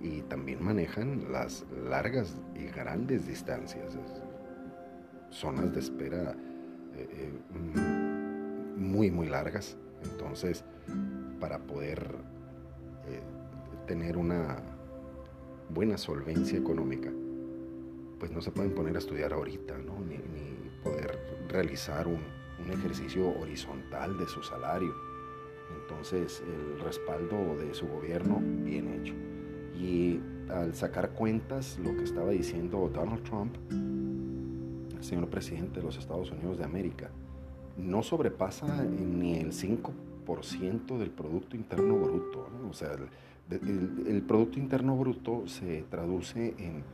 y 0.00 0.22
también 0.22 0.62
manejan 0.62 1.32
las 1.32 1.64
largas 1.88 2.36
y 2.54 2.66
grandes 2.66 3.26
distancias, 3.26 3.98
zonas 5.30 5.72
de 5.72 5.80
espera 5.80 6.36
eh, 6.96 7.08
eh, 7.10 7.32
muy, 8.78 9.10
muy 9.10 9.28
largas. 9.28 9.76
Entonces, 10.04 10.64
para 11.40 11.58
poder 11.58 12.36
tener 13.86 14.16
una 14.16 14.56
buena 15.68 15.96
solvencia 15.96 16.58
económica, 16.58 17.10
pues 18.18 18.32
no 18.32 18.40
se 18.40 18.50
pueden 18.50 18.74
poner 18.74 18.96
a 18.96 18.98
estudiar 18.98 19.32
ahorita, 19.32 19.78
¿no? 19.78 20.00
ni 20.00 20.16
poder 20.86 21.18
realizar 21.48 22.06
un, 22.06 22.20
un 22.64 22.70
ejercicio 22.72 23.28
horizontal 23.38 24.16
de 24.16 24.26
su 24.26 24.42
salario. 24.42 24.94
Entonces 25.80 26.42
el 26.46 26.80
respaldo 26.80 27.56
de 27.56 27.74
su 27.74 27.86
gobierno 27.86 28.40
bien 28.40 29.00
hecho. 29.00 29.14
Y 29.78 30.20
al 30.50 30.74
sacar 30.74 31.10
cuentas, 31.10 31.78
lo 31.82 31.96
que 31.96 32.04
estaba 32.04 32.30
diciendo 32.30 32.90
Donald 32.92 33.22
Trump, 33.24 33.56
el 34.96 35.04
señor 35.04 35.28
presidente 35.28 35.80
de 35.80 35.86
los 35.86 35.96
Estados 35.98 36.30
Unidos 36.30 36.58
de 36.58 36.64
América, 36.64 37.10
no 37.76 38.02
sobrepasa 38.02 38.84
ni 38.84 39.36
el 39.36 39.52
5% 39.52 40.98
del 40.98 41.10
Producto 41.10 41.56
Interno 41.56 41.96
Bruto. 41.96 42.48
O 42.70 42.72
sea, 42.72 42.92
el, 43.50 44.06
el 44.06 44.22
Producto 44.22 44.58
Interno 44.58 44.96
Bruto 44.96 45.46
se 45.46 45.84
traduce 45.90 46.54
en 46.58 46.84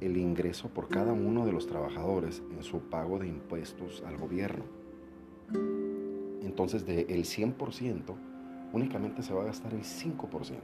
el 0.00 0.16
ingreso 0.16 0.68
por 0.68 0.88
cada 0.88 1.12
uno 1.12 1.46
de 1.46 1.52
los 1.52 1.66
trabajadores 1.66 2.42
en 2.56 2.62
su 2.62 2.80
pago 2.80 3.18
de 3.18 3.28
impuestos 3.28 4.02
al 4.06 4.16
gobierno. 4.16 4.64
Entonces, 6.42 6.86
del 6.86 7.06
100%, 7.06 8.14
únicamente 8.72 9.22
se 9.22 9.34
va 9.34 9.42
a 9.42 9.46
gastar 9.46 9.74
el 9.74 9.82
5% 9.82 10.54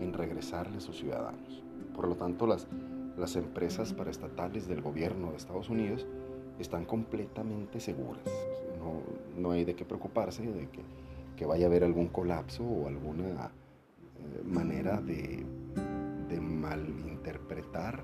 en 0.00 0.12
regresarle 0.12 0.78
a 0.78 0.80
sus 0.80 0.98
ciudadanos. 0.98 1.62
Por 1.94 2.08
lo 2.08 2.16
tanto, 2.16 2.46
las, 2.46 2.66
las 3.16 3.36
empresas 3.36 3.92
paraestatales 3.92 4.66
del 4.66 4.80
gobierno 4.80 5.30
de 5.30 5.36
Estados 5.36 5.70
Unidos 5.70 6.06
están 6.58 6.84
completamente 6.84 7.80
seguras. 7.80 8.24
No, 8.78 9.40
no 9.40 9.52
hay 9.52 9.64
de 9.64 9.74
qué 9.74 9.84
preocuparse 9.84 10.42
de 10.42 10.68
que, 10.68 10.82
que, 11.36 11.46
vaya 11.46 11.66
a 11.66 11.68
haber 11.68 11.84
algún 11.84 12.08
colapso 12.08 12.64
o 12.64 12.88
alguna 12.88 13.50
eh, 13.50 14.42
manera 14.44 15.00
de, 15.00 15.14
de 15.14 15.44
malinterpretar 16.64 18.02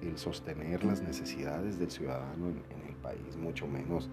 el 0.00 0.18
sostener 0.18 0.84
las 0.84 1.02
necesidades 1.02 1.78
del 1.78 1.90
ciudadano 1.90 2.48
en, 2.48 2.62
en 2.70 2.88
el 2.88 2.96
país, 2.96 3.36
mucho 3.36 3.66
menos 3.66 4.10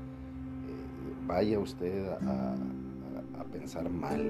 vaya 1.29 1.59
usted 1.59 2.09
a, 2.09 2.55
pensar 3.51 3.89
mal 3.89 4.21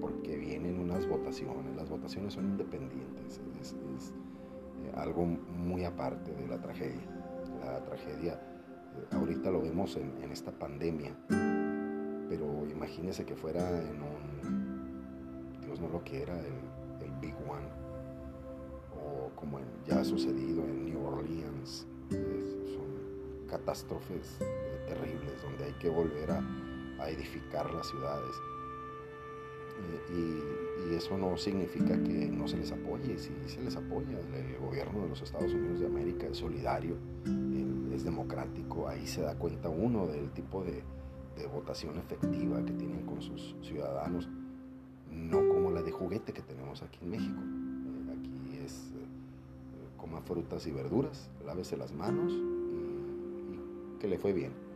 porque 0.00 0.36
vienen 0.36 0.78
unas 0.78 1.06
votaciones. 1.08 1.74
Las 1.76 1.88
votaciones 1.88 2.34
son 2.34 2.44
independientes, 2.44 3.40
es, 3.60 3.72
eh, 3.72 4.92
algo 4.94 5.24
muy 5.26 5.84
aparte 5.84 6.32
de 6.32 6.46
la 6.46 6.60
tragedia. 6.60 7.02
La 7.60 7.84
tragedia, 7.84 8.34
eh, 8.34 9.16
ahorita 9.16 9.50
lo 9.50 9.62
vemos 9.62 9.96
en, 9.96 10.30
esta 10.30 10.52
pandemia, 10.52 11.12
pero 12.28 12.68
imagínese 12.70 13.24
que 13.24 13.34
fuera 13.34 13.68
en 13.80 14.00
un, 14.00 15.60
Dios 15.60 15.80
no 15.80 15.88
lo 15.88 16.02
quiera, 16.04 16.38
el, 16.38 17.06
el 17.06 17.12
Big 17.20 17.34
One, 17.48 17.66
o 19.08 19.30
como 19.34 19.60
ya 19.86 20.00
ha 20.00 20.04
sucedido 20.04 20.64
en 20.64 20.84
New 20.84 21.04
Orleans, 21.04 21.86
son 22.10 23.46
catástrofes 23.48 24.38
terribles, 24.86 25.42
donde 25.42 25.64
hay 25.64 25.72
que 25.74 25.88
volver 25.88 26.30
a, 26.30 26.42
edificar 27.08 27.72
las 27.72 27.86
ciudades. 27.86 28.34
Eh, 30.10 30.90
y, 30.90 30.94
eso 30.94 31.16
no 31.18 31.36
significa 31.36 32.02
que 32.02 32.28
no 32.28 32.48
se 32.48 32.56
les 32.56 32.72
apoye, 32.72 33.18
sí 33.18 33.30
se 33.46 33.60
les 33.62 33.76
apoya. 33.76 34.18
El, 34.34 34.58
gobierno 34.58 35.02
de 35.02 35.08
los 35.10 35.22
Estados 35.22 35.52
Unidos 35.52 35.80
de 35.80 35.86
América 35.86 36.26
es 36.26 36.38
solidario, 36.38 36.96
eh, 37.26 37.94
es 37.94 38.04
democrático, 38.04 38.88
ahí 38.88 39.06
se 39.06 39.20
da 39.20 39.36
cuenta 39.36 39.68
uno 39.68 40.06
del 40.06 40.30
tipo 40.30 40.64
de, 40.64 40.82
votación 41.52 41.96
efectiva 41.98 42.64
que 42.64 42.72
tienen 42.72 43.06
con 43.06 43.22
sus 43.22 43.54
ciudadanos, 43.62 44.28
no 45.08 45.38
como 45.48 45.70
la 45.70 45.82
de 45.82 45.92
juguete 45.92 46.32
que 46.32 46.42
tenemos 46.42 46.82
aquí 46.82 46.98
en 47.02 47.10
México. 47.10 47.40
Frutas 50.20 50.66
y 50.66 50.72
verduras, 50.72 51.30
lávese 51.44 51.76
las 51.76 51.92
manos 51.92 52.32
y 52.32 53.98
que 53.98 54.08
le 54.08 54.18
fue 54.18 54.32
bien 54.32 54.68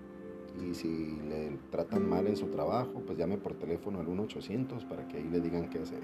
y 0.61 0.75
si 0.75 1.19
le 1.29 1.59
tratan 1.71 2.09
mal 2.09 2.27
en 2.27 2.37
su 2.37 2.47
trabajo, 2.49 3.03
pues 3.07 3.17
llame 3.17 3.39
por 3.39 3.55
teléfono 3.55 4.01
al 4.01 4.07
1-800 4.07 4.87
para 4.87 5.07
que 5.09 5.17
ahí 5.19 5.29
le 5.29 5.41
digan 5.41 5.69
qué 5.71 5.79
hacer. 5.79 6.03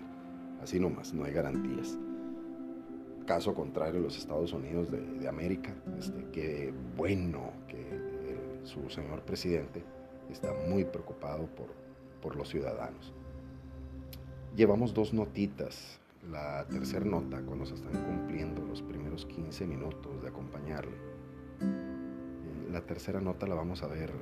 Así 0.62 0.80
nomás, 0.80 1.12
no 1.12 1.25
hay 1.25 1.33
garantías. 1.33 1.99
Caso 3.26 3.54
contrario, 3.54 4.00
los 4.00 4.16
Estados 4.16 4.52
Unidos 4.52 4.90
de, 4.90 5.28
América, 5.28 5.75
este, 5.99 6.25
que 6.33 6.73
bueno 6.97 7.52
que 7.68 7.85
su 8.64 8.88
señor 8.88 9.21
presidente 9.23 9.83
está 10.30 10.52
muy 10.68 10.85
preocupado 10.85 11.47
por, 11.47 11.68
por 12.23 12.37
los 12.37 12.49
ciudadanos. 12.49 13.12
Llevamos 14.57 14.95
dos 14.95 15.12
notitas. 15.12 16.00
La 16.30 16.66
tercera 16.66 17.04
nota, 17.04 17.40
cuando 17.42 17.64
se 17.64 17.75
están 17.75 17.92
cumpliendo 18.04 18.64
los 18.64 18.82
primeros 18.82 19.25
15 19.26 19.66
minutos 19.66 20.23
de 20.23 20.28
acompañarle, 20.28 20.97
eh, 21.61 22.68
la 22.70 22.82
tercera 22.82 23.20
nota 23.20 23.47
la 23.47 23.54
vamos 23.54 23.82
a 23.82 23.87
ver 23.87 24.12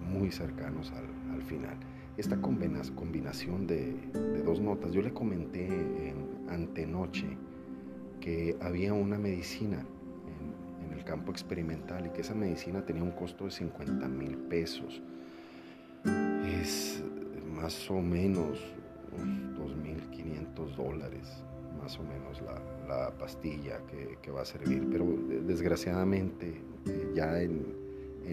muy 0.00 0.30
cercanos 0.30 0.92
al, 0.92 1.34
al 1.34 1.42
final. 1.42 1.76
Esta 2.16 2.36
combinación 2.40 3.66
de, 3.66 3.94
de, 4.12 4.42
dos 4.42 4.60
notas, 4.60 4.92
yo 4.92 5.00
le 5.00 5.12
comenté 5.12 5.66
en 5.66 6.46
antenoche 6.50 7.38
que 8.20 8.56
había 8.60 8.92
una 8.92 9.16
medicina 9.16 9.78
en, 9.78 10.86
en 10.86 10.98
el 10.98 11.04
campo 11.04 11.30
experimental 11.30 12.06
y 12.06 12.10
que 12.10 12.20
esa 12.20 12.34
medicina 12.34 12.84
tenía 12.84 13.02
un 13.02 13.12
costo 13.12 13.46
de 13.46 13.52
50 13.52 14.06
mil 14.08 14.36
pesos. 14.36 15.00
Es 16.60 17.02
más 17.54 17.90
o 17.90 18.00
menos 18.00 18.58
2.500 19.16 20.76
dólares, 20.76 21.28
más 21.82 21.98
o 21.98 22.02
menos 22.02 22.40
la, 22.42 23.10
pastilla 23.18 23.80
que, 24.20 24.30
va 24.30 24.42
a 24.42 24.44
servir. 24.44 24.86
Pero 24.90 25.06
desgraciadamente 25.46 26.60
eh, 26.86 27.12
ya 27.14 27.40
en, 27.40 27.90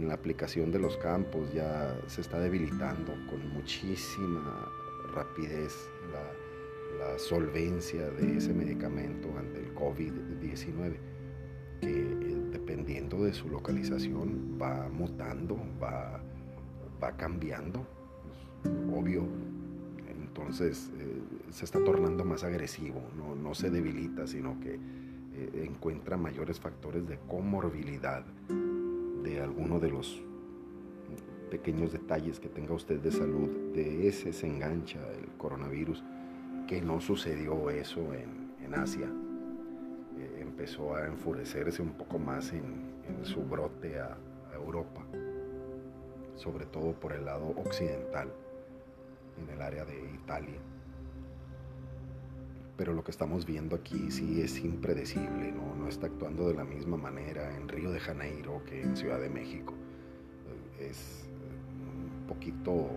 la 0.08 0.14
aplicación 0.14 0.72
de 0.72 0.78
los 0.78 0.96
campos 0.98 1.52
ya 1.54 2.00
se 2.06 2.22
está 2.22 2.40
debilitando 2.40 3.14
con 3.28 3.50
muchísima 3.52 4.70
rapidez 5.14 5.74
la, 6.12 7.04
la 7.08 7.18
solvencia 7.18 8.10
de 8.12 8.38
ese 8.38 8.54
medicamento 8.54 9.28
ante 9.38 9.60
el 9.60 9.74
COVID-19, 9.74 10.98
que 11.82 11.90
eh, 11.90 12.38
dependiendo 12.52 13.24
de 13.24 13.34
su 13.34 13.50
localización 13.50 14.58
va 14.62 14.88
mutando, 14.90 15.58
va, 15.82 16.22
va 17.02 17.18
cambiando. 17.18 17.86
Obvio, 18.94 19.24
entonces 20.38 20.92
eh, 21.00 21.52
se 21.52 21.66
está 21.66 21.84
tornando 21.84 22.24
más 22.24 22.44
agresivo, 22.44 23.02
no, 23.42 23.56
se 23.56 23.72
debilita, 23.72 24.28
sino 24.28 24.60
que 24.60 24.76
eh, 24.76 25.66
encuentra 25.66 26.16
mayores 26.16 26.60
factores 26.60 27.08
de 27.08 27.18
comorbilidad 27.28 28.24
de 29.24 29.42
alguno 29.42 29.80
de 29.80 29.90
los 29.90 30.22
pequeños 31.50 31.92
detalles 31.92 32.40
que 32.40 32.50
tenga 32.50 32.76
usted 32.76 33.00
de 33.00 33.12
salud, 33.12 33.50
de 33.74 34.08
ese 34.08 34.32
se 34.32 34.46
engancha 34.46 35.00
el 35.14 35.28
coronavirus, 35.38 36.04
que 36.68 36.82
no 36.82 37.02
sucedió 37.02 37.72
eso 37.72 38.14
en, 38.14 38.38
Asia. 38.76 39.10
Eh, 40.20 40.40
empezó 40.42 40.94
a 40.94 41.08
enfurecerse 41.08 41.82
un 41.82 41.94
poco 41.94 42.20
más 42.20 42.52
en, 42.52 42.98
su 43.24 43.42
brote 43.42 43.98
a 43.98 44.18
Europa, 44.54 45.06
sobre 46.36 46.66
todo 46.66 46.92
por 46.92 47.14
el 47.14 47.24
lado 47.24 47.48
occidental 47.56 48.30
en 49.42 49.50
el 49.50 49.62
área 49.62 49.86
de 49.86 50.12
Italia. 50.14 50.60
Pero 52.78 52.94
lo 52.94 53.04
que 53.04 53.10
estamos 53.10 53.46
viendo 53.46 53.76
aquí 53.76 54.12
sí 54.12 54.40
es 54.40 54.60
impredecible, 54.60 55.52
¿no? 55.52 55.76
no 55.76 55.88
está 55.88 56.06
actuando 56.06 56.48
de 56.48 56.54
la 56.54 56.64
misma 56.64 56.96
manera 56.96 57.56
en 57.56 57.68
Río 57.68 57.92
de 57.92 58.00
Janeiro 58.00 58.62
que 58.66 58.84
en 58.84 58.96
Ciudad 58.96 59.20
de 59.20 59.30
México. 59.30 59.74
Es 60.80 61.28
un 61.74 62.28
poquito 62.28 62.90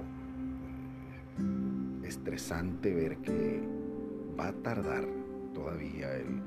eh, 1.38 2.06
estresante 2.06 2.94
ver 2.94 3.16
que 3.18 3.62
va 4.38 4.48
a 4.48 4.52
tardar 4.52 5.06
todavía 5.54 6.14
el, 6.16 6.42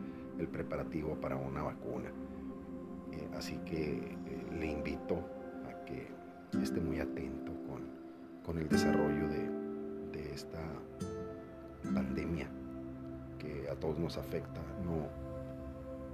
preparativo 0.51 1.15
para 1.21 1.37
una 1.37 1.63
vacuna. 1.63 2.09
Eh, 3.13 3.29
así 3.37 3.57
que 3.65 3.93
eh, 3.93 4.45
le 4.59 4.71
invito 4.71 5.15
a 5.65 5.85
que 5.85 6.07
esté 6.61 6.81
muy 6.81 6.99
atento 6.99 7.53
con, 7.65 7.81
con 8.43 8.57
el 8.57 8.67
desarrollo 8.67 9.29
de, 9.29 9.52
esta 10.33 10.59
pandemia 11.93 12.49
que 13.39 13.69
a 13.69 13.75
todos 13.75 13.99
nos 13.99 14.17
afecta, 14.17 14.61
no, 14.83 15.07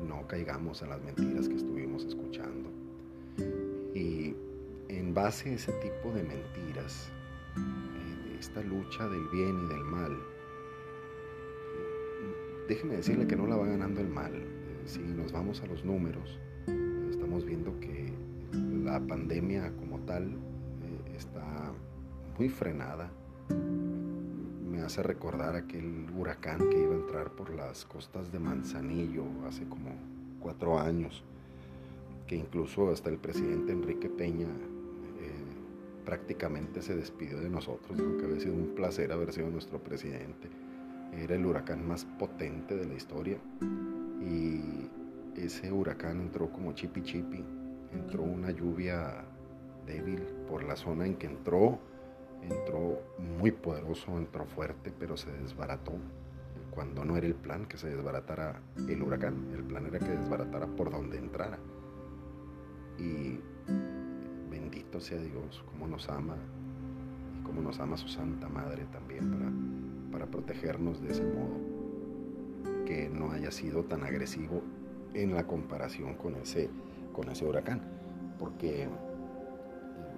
no 0.07 0.27
caigamos 0.27 0.81
en 0.81 0.89
las 0.89 1.01
mentiras 1.01 1.47
que 1.47 1.55
estuvimos 1.55 2.03
escuchando. 2.05 2.69
Y 3.93 4.35
en 4.89 5.13
base 5.13 5.51
a 5.51 5.53
ese 5.53 5.71
tipo 5.73 6.11
de 6.11 6.23
mentiras, 6.23 7.09
esta 8.39 8.61
lucha 8.61 9.07
del 9.07 9.27
bien 9.29 9.65
y 9.65 9.67
del 9.67 9.83
mal, 9.83 10.17
déjeme 12.67 12.97
decirle 12.97 13.27
que 13.27 13.35
no 13.35 13.47
la 13.47 13.55
va 13.55 13.67
ganando 13.67 14.01
el 14.01 14.09
mal. 14.09 14.33
Si 14.85 14.99
nos 14.99 15.31
vamos 15.31 15.61
a 15.61 15.67
los 15.67 15.85
números, 15.85 16.39
estamos 17.09 17.45
viendo 17.45 17.79
que 17.79 18.11
la 18.83 18.99
pandemia 18.99 19.71
como 19.77 19.99
tal 19.99 20.25
eh, 20.25 21.15
está 21.15 21.71
muy 22.37 22.49
frenada 22.49 23.11
hace 24.89 25.03
recordar 25.03 25.55
aquel 25.55 26.07
huracán 26.17 26.67
que 26.67 26.81
iba 26.81 26.95
a 26.95 26.97
entrar 26.97 27.29
por 27.29 27.51
las 27.51 27.85
costas 27.85 28.31
de 28.31 28.39
Manzanillo 28.39 29.23
hace 29.47 29.63
como 29.65 29.91
cuatro 30.39 30.79
años, 30.79 31.23
que 32.25 32.35
incluso 32.35 32.89
hasta 32.89 33.11
el 33.11 33.19
presidente 33.19 33.71
Enrique 33.71 34.09
Peña 34.09 34.47
eh, 34.47 36.05
prácticamente 36.05 36.81
se 36.81 36.95
despidió 36.95 37.39
de 37.39 37.51
nosotros, 37.51 37.95
dijo 37.99 38.17
que 38.17 38.25
había 38.25 38.39
sido 38.39 38.55
un 38.55 38.73
placer 38.73 39.11
haber 39.11 39.31
sido 39.31 39.51
nuestro 39.51 39.77
presidente. 39.77 40.49
Era 41.13 41.35
el 41.35 41.45
huracán 41.45 41.87
más 41.87 42.05
potente 42.05 42.75
de 42.75 42.87
la 42.87 42.95
historia. 42.95 43.37
Y 44.19 44.89
ese 45.39 45.71
huracán 45.71 46.19
entró 46.19 46.51
como 46.51 46.73
chipi 46.73 47.03
chipi, 47.03 47.45
entró 47.93 48.23
una 48.23 48.49
lluvia 48.49 49.23
débil 49.85 50.23
por 50.49 50.63
la 50.63 50.75
zona 50.75 51.05
en 51.05 51.13
que 51.13 51.27
entró 51.27 51.79
entró 52.41 53.01
muy 53.17 53.51
poderoso, 53.51 54.17
entró 54.17 54.45
fuerte, 54.45 54.91
pero 54.97 55.17
se 55.17 55.31
desbarató 55.31 55.93
cuando 56.71 57.03
no 57.03 57.17
era 57.17 57.27
el 57.27 57.35
plan 57.35 57.65
que 57.65 57.77
se 57.77 57.89
desbaratara 57.89 58.61
el 58.87 59.01
huracán, 59.01 59.49
el 59.53 59.63
plan 59.63 59.85
era 59.87 59.99
que 59.99 60.09
desbaratara 60.09 60.67
por 60.67 60.91
donde 60.91 61.17
entrara. 61.17 61.57
Y 62.97 63.39
bendito 64.49 65.01
sea 65.01 65.19
Dios, 65.19 65.63
como 65.71 65.87
nos 65.87 66.07
ama 66.09 66.35
y 67.37 67.43
como 67.43 67.61
nos 67.61 67.79
ama 67.79 67.97
su 67.97 68.07
Santa 68.07 68.47
Madre 68.47 68.85
también 68.91 69.29
para, 69.29 70.19
para 70.19 70.31
protegernos 70.31 71.01
de 71.01 71.11
ese 71.11 71.25
modo, 71.25 71.57
que 72.85 73.09
no 73.09 73.31
haya 73.31 73.51
sido 73.51 73.83
tan 73.83 74.03
agresivo 74.03 74.61
en 75.13 75.35
la 75.35 75.45
comparación 75.47 76.13
con 76.13 76.35
ese, 76.35 76.69
con 77.13 77.29
ese 77.29 77.45
huracán, 77.45 77.81
porque 78.37 78.87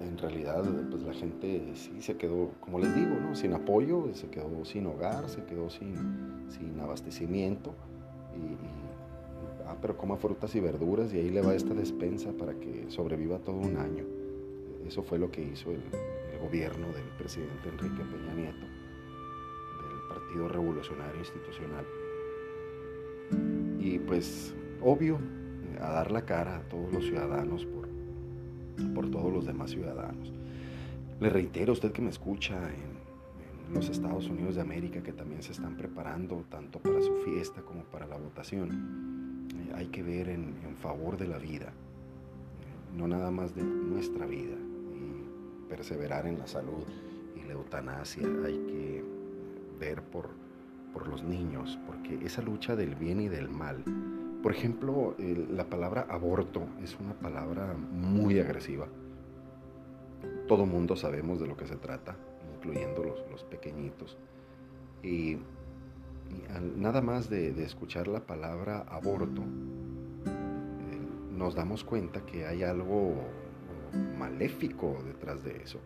en 0.04 0.18
realidad 0.18 0.64
pues 0.90 1.04
la 1.04 1.14
gente 1.14 1.72
sí 1.76 2.02
se 2.02 2.18
quedó, 2.18 2.52
como 2.60 2.80
les 2.80 2.94
digo, 2.96 3.16
¿no? 3.20 3.36
sin 3.36 3.54
apoyo, 3.54 4.14
se 4.14 4.28
quedó 4.28 4.66
sin 4.66 4.86
hogar, 4.88 5.30
se 5.30 5.44
quedó 5.44 5.70
sin, 5.70 5.96
sin 6.50 6.80
abastecimiento. 6.80 7.74
Ah, 9.68 9.78
pero 9.82 9.96
coma 9.96 10.18
frutas 10.18 10.54
y 10.56 10.60
verduras 10.60 11.14
y 11.14 11.20
ahí 11.20 11.30
le 11.30 11.42
va 11.42 11.56
esta 11.56 11.74
despensa 11.74 12.34
para 12.34 12.54
que 12.54 12.86
sobreviva 12.90 13.40
todo 13.40 13.56
un 13.56 13.78
año. 13.78 14.04
Eso 14.86 15.02
fue 15.04 15.18
lo 15.18 15.32
que 15.32 15.42
hizo 15.42 15.72
el, 15.72 15.82
gobierno 16.42 16.88
del 16.88 17.06
presidente 17.20 17.70
Enrique 17.70 18.04
Peña 18.04 18.34
Nieto, 18.34 18.66
del 18.66 20.08
Partido 20.10 20.48
Revolucionario 20.48 21.20
Institucional. 21.20 21.86
Y 23.80 24.00
pues, 24.00 24.56
obvio, 24.82 25.20
a 25.80 25.92
dar 25.92 26.12
la 26.12 26.26
cara 26.26 26.58
a 26.58 26.62
todos 26.64 26.92
los 26.92 27.04
ciudadanos 27.04 27.64
por 27.68 27.90
por 28.94 29.10
todos 29.10 29.32
los 29.32 29.46
demás 29.46 29.72
ciudadanos. 29.72 30.32
Le 31.20 31.30
reitero 31.30 31.72
a 31.72 31.74
usted 31.74 31.92
que 31.92 32.02
me 32.02 32.10
escucha 32.10 32.56
en, 32.56 33.02
los 33.74 33.88
Estados 33.88 34.28
Unidos 34.28 34.56
de 34.56 34.62
América 34.62 35.02
que 35.02 35.14
también 35.14 35.42
se 35.42 35.54
están 35.54 35.78
preparando 35.78 36.44
tanto 36.50 36.80
para 36.80 37.02
su 37.02 37.16
fiesta 37.24 37.62
como 37.62 37.84
para 37.84 38.06
la 38.06 38.18
votación. 38.18 39.48
Eh, 39.56 39.74
hay 39.76 39.88
que 39.88 40.04
ver 40.04 40.28
en, 40.28 40.56
favor 40.82 41.16
de 41.16 41.28
la 41.28 41.38
vida, 41.38 41.68
eh, 41.68 42.98
no 42.98 43.08
nada 43.08 43.32
más 43.32 43.56
de 43.56 43.64
nuestra 43.64 44.26
vida 44.26 44.56
y 44.56 45.70
perseverar 45.70 46.28
en 46.28 46.40
la 46.40 46.48
salud 46.48 46.84
y 47.42 47.48
la 47.48 47.54
eutanasia. 47.54 48.28
Hay 48.46 48.58
que 48.68 49.06
ver 49.80 50.02
por, 50.02 50.32
por 50.92 51.08
los 51.08 51.24
niños, 51.24 51.80
porque 51.88 52.26
esa 52.26 52.42
lucha 52.42 52.76
del 52.76 52.96
bien 52.96 53.22
y 53.22 53.30
del 53.30 53.48
mal 53.48 53.84
por 54.41 54.51
ejemplo, 54.51 55.15
la 55.19 55.65
palabra 55.65 56.08
aborto 56.10 56.63
es 56.82 56.97
una 56.99 57.13
palabra 57.13 57.75
muy 57.75 58.39
agresiva. 58.39 58.88
Todo 60.47 60.65
mundo 60.65 60.95
sabemos 60.95 61.39
de 61.39 61.47
lo 61.47 61.56
que 61.56 61.67
se 61.67 61.75
trata, 61.75 62.15
incluyendo 62.56 63.04
los, 63.04 63.43
pequeñitos. 63.43 64.17
Y, 65.04 65.38
nada 66.75 67.01
más 67.01 67.30
de, 67.30 67.49
escuchar 67.63 68.08
la 68.08 68.21
palabra 68.21 68.80
aborto, 68.89 69.41
eh, 69.41 69.45
nos 71.38 71.54
damos 71.54 71.84
cuenta 71.84 72.25
que 72.25 72.47
hay 72.47 72.63
algo 72.63 73.13
maléfico 74.17 74.97
detrás 75.06 75.43
de 75.43 75.58
eso. 75.62 75.80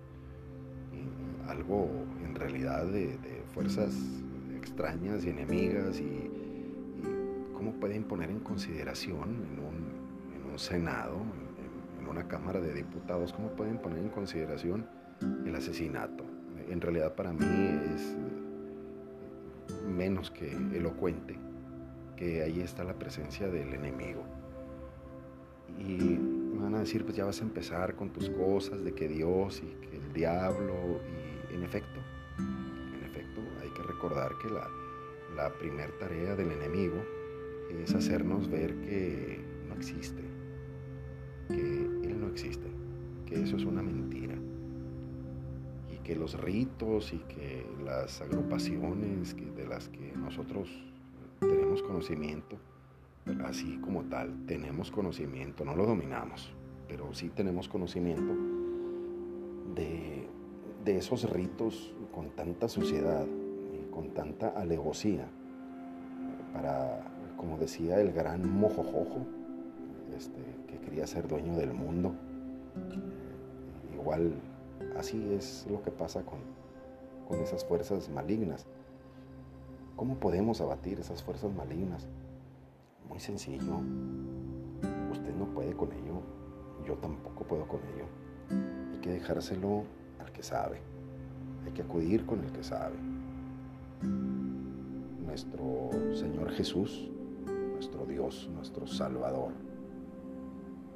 algo 1.47 1.89
en 2.23 2.35
realidad 2.35 2.85
de, 2.85 3.17
de 3.17 3.43
fuerzas 3.53 3.93
extrañas 4.57 5.23
y 5.25 5.29
enemigas 5.29 5.99
y 5.99 6.34
cómo 7.65 7.79
pueden 7.79 8.03
poner 8.03 8.29
en 8.29 8.41
consideración 8.41 9.23
en 9.23 9.59
un, 10.51 10.59
Senado, 10.59 11.17
en, 11.99 12.07
una 12.07 12.27
Cámara 12.27 12.61
de 12.61 12.71
Diputados, 12.73 13.33
cómo 13.33 13.49
pueden 13.49 13.79
poner 13.79 13.97
en 13.97 14.09
consideración 14.09 14.87
el 15.45 15.55
asesinato. 15.55 16.23
En 16.69 16.79
realidad 16.79 17.15
para 17.15 17.33
mí 17.33 17.45
es 17.95 18.15
menos 19.87 20.29
que 20.29 20.51
elocuente 20.51 21.37
que 22.15 22.43
ahí 22.43 22.61
está 22.61 22.83
la 22.83 22.93
presencia 22.93 23.47
del 23.47 23.73
enemigo. 23.73 24.23
Y 25.79 26.19
van 26.59 26.75
a 26.75 26.79
decir, 26.79 27.03
pues 27.03 27.17
ya 27.17 27.25
vas 27.25 27.41
a 27.41 27.43
empezar 27.43 27.95
con 27.95 28.11
tus 28.11 28.29
cosas 28.29 28.83
de 28.83 28.93
que 28.93 29.07
Dios 29.07 29.63
y 29.63 29.87
que 29.87 29.97
el 29.97 30.13
diablo, 30.13 31.01
y 31.51 31.55
en 31.55 31.63
efecto, 31.63 31.99
en 32.37 33.03
efecto, 33.03 33.41
hay 33.61 33.69
que 33.71 33.81
recordar 33.81 34.33
que 34.41 34.49
la, 34.51 34.69
la 35.35 35.51
tarea 35.99 36.35
del 36.35 36.51
enemigo 36.51 37.03
es 37.69 37.93
hacernos 37.93 38.49
ver 38.49 38.75
que 38.81 39.39
no 39.67 39.75
existe, 39.75 40.21
que 41.47 41.61
Él 42.03 42.19
no 42.19 42.27
existe, 42.27 42.67
que 43.25 43.41
eso 43.41 43.57
es 43.57 43.65
una 43.65 43.81
mentira. 43.81 44.35
Y 45.93 45.97
que 45.99 46.15
los 46.15 46.39
ritos 46.39 47.13
y 47.13 47.19
que 47.19 47.65
las 47.83 48.21
agrupaciones 48.21 49.35
de 49.35 49.67
las 49.67 49.89
que 49.89 50.13
nosotros 50.15 50.69
tenemos 51.39 51.81
conocimiento, 51.83 52.57
así 53.43 53.77
como 53.79 54.03
tal, 54.03 54.45
tenemos 54.45 54.91
conocimiento, 54.91 55.65
no 55.65 55.75
lo 55.75 55.85
dominamos, 55.85 56.53
pero 56.87 57.13
sí 57.13 57.29
tenemos 57.29 57.67
conocimiento 57.67 58.33
de, 59.75 60.27
de 60.83 60.97
esos 60.97 61.29
ritos 61.29 61.93
con 62.13 62.29
tanta 62.31 62.69
suciedad 62.69 63.25
y 63.73 63.91
con 63.91 64.13
tanta 64.13 64.49
alevosía 64.49 65.27
para 66.53 67.14
como 67.45 67.59
decía 67.59 68.01
el 68.01 68.11
gran 68.11 68.59
mojojojo, 68.59 69.19
este, 70.17 70.41
que 70.67 70.79
quería 70.79 71.05
ser 71.05 71.27
dueño 71.27 71.55
del 71.55 71.75
mundo. 71.75 72.11
Igual 73.93 74.33
así 74.97 75.31
es 75.31 75.67
lo 75.69 75.83
que 75.83 75.91
pasa 75.91 76.23
con, 76.23 76.39
con 77.27 77.39
esas 77.41 77.63
fuerzas 77.63 78.09
malignas. 78.09 78.65
¿Cómo 79.95 80.15
podemos 80.15 80.59
abatir 80.59 80.99
esas 80.99 81.21
fuerzas 81.21 81.53
malignas? 81.53 82.07
Muy 83.07 83.19
sencillo. 83.19 83.75
Usted 85.11 85.35
no 85.35 85.45
puede 85.53 85.73
con 85.73 85.91
ello. 85.91 86.21
Yo 86.83 86.95
tampoco 86.95 87.43
puedo 87.43 87.67
con 87.67 87.79
ello. 87.93 88.05
Hay 88.91 88.99
que 89.01 89.11
dejárselo 89.11 89.83
al 90.19 90.31
que 90.31 90.41
sabe. 90.41 90.79
Hay 91.63 91.73
que 91.73 91.83
acudir 91.83 92.25
con 92.25 92.43
el 92.43 92.51
que 92.51 92.63
sabe. 92.63 92.95
Nuestro 95.23 95.91
Señor 96.15 96.49
Jesús 96.51 97.11
Dios, 98.05 98.49
nuestro 98.53 98.87
Salvador, 98.87 99.51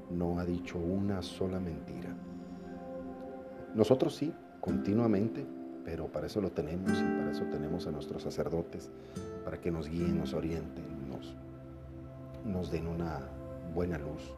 no 0.09 0.39
ha 0.39 0.45
dicho 0.45 0.77
una 0.77 1.21
sola 1.21 1.59
mentira. 1.59 2.15
Nosotros 3.75 4.15
sí, 4.15 4.33
continuamente, 4.59 5.45
pero 5.85 6.07
para 6.07 6.27
eso 6.27 6.41
lo 6.41 6.51
tenemos 6.51 6.91
y 6.91 7.03
para 7.03 7.31
eso 7.31 7.43
tenemos 7.45 7.87
a 7.87 7.91
nuestros 7.91 8.23
sacerdotes, 8.23 8.89
para 9.43 9.59
que 9.59 9.71
nos 9.71 9.87
guíen, 9.87 10.17
nos 10.17 10.33
orienten, 10.33 11.09
nos, 11.09 11.35
nos 12.45 12.71
den 12.71 12.87
una 12.87 13.19
buena 13.73 13.97
luz. 13.97 14.33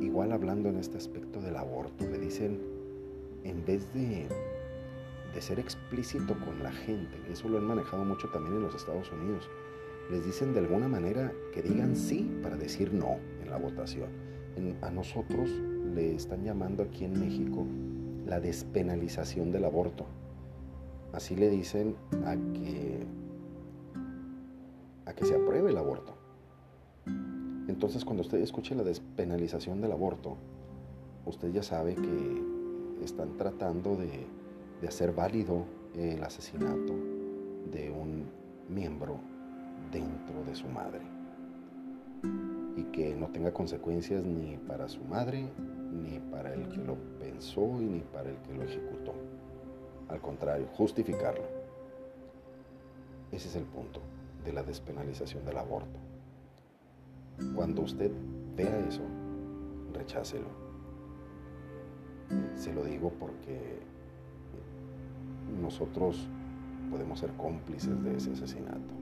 Igual 0.00 0.32
hablando 0.32 0.68
en 0.68 0.76
este 0.76 0.98
aspecto 0.98 1.40
del 1.40 1.56
aborto, 1.56 2.04
le 2.04 2.18
dicen, 2.18 2.60
en 3.44 3.64
vez 3.64 3.92
de, 3.94 4.28
de 5.34 5.40
ser 5.40 5.58
explícito 5.58 6.34
con 6.44 6.62
la 6.62 6.72
gente, 6.72 7.18
eso 7.30 7.48
lo 7.48 7.58
han 7.58 7.64
manejado 7.64 8.04
mucho 8.04 8.28
también 8.28 8.56
en 8.56 8.62
los 8.62 8.74
Estados 8.74 9.10
Unidos, 9.12 9.48
les 10.12 10.26
dicen 10.26 10.52
de 10.52 10.60
alguna 10.60 10.88
manera 10.88 11.32
que 11.54 11.62
digan 11.62 11.96
sí 11.96 12.30
para 12.42 12.56
decir 12.56 12.92
no 12.92 13.16
en 13.42 13.48
la 13.48 13.56
votación. 13.56 14.10
a 14.82 14.90
nosotros 14.90 15.48
le 15.94 16.14
están 16.14 16.44
llamando 16.44 16.82
aquí 16.82 17.06
en 17.06 17.18
México 17.18 17.64
la 18.26 18.38
despenalización 18.38 19.50
del 19.50 19.64
aborto. 19.64 20.04
Así 21.14 21.34
le 21.34 21.48
dicen 21.48 21.96
a 22.26 22.36
que, 22.36 23.06
a 25.06 25.14
que 25.14 25.24
se 25.24 25.34
apruebe 25.34 25.70
el 25.70 25.78
aborto. 25.78 26.14
Entonces 27.66 28.04
cuando 28.04 28.20
usted 28.20 28.38
escuche 28.40 28.74
la 28.74 28.84
despenalización 28.84 29.80
del 29.80 29.92
aborto, 29.92 30.36
usted 31.24 31.50
ya 31.52 31.62
sabe 31.62 31.94
que 31.94 33.02
están 33.02 33.38
tratando 33.38 33.96
de, 33.96 34.26
de 34.82 34.88
hacer 34.88 35.12
válido 35.12 35.64
el 35.96 36.22
asesinato 36.22 36.92
de 37.72 37.90
un 37.90 38.26
miembro 38.68 39.31
dentro 39.90 40.44
de 40.44 40.54
su 40.54 40.68
madre 40.68 41.00
y 42.76 42.84
que 42.84 43.14
no 43.14 43.28
tenga 43.28 43.52
consecuencias 43.52 44.24
ni 44.24 44.56
para 44.56 44.88
su 44.88 45.02
madre, 45.04 45.48
ni 45.92 46.18
para 46.30 46.54
el 46.54 46.68
que 46.68 46.78
lo 46.78 46.96
pensó 47.18 47.80
y 47.80 47.86
ni 47.86 48.00
para 48.00 48.30
el 48.30 48.36
que 48.38 48.54
lo 48.54 48.62
ejecutó. 48.62 49.14
Al 50.08 50.20
contrario, 50.20 50.66
justificarlo. 50.74 51.44
Ese 53.30 53.48
es 53.48 53.56
el 53.56 53.64
punto 53.64 54.00
de 54.44 54.52
la 54.52 54.62
despenalización 54.62 55.44
del 55.44 55.58
aborto. 55.58 55.98
Cuando 57.54 57.82
usted 57.82 58.10
vea 58.56 58.78
eso, 58.88 59.02
rechácelo. 59.94 60.48
Se 62.54 62.72
lo 62.72 62.84
digo 62.84 63.12
porque 63.18 63.80
nosotros 65.60 66.28
podemos 66.90 67.20
ser 67.20 67.32
cómplices 67.32 68.02
de 68.02 68.16
ese 68.16 68.32
asesinato 68.32 69.01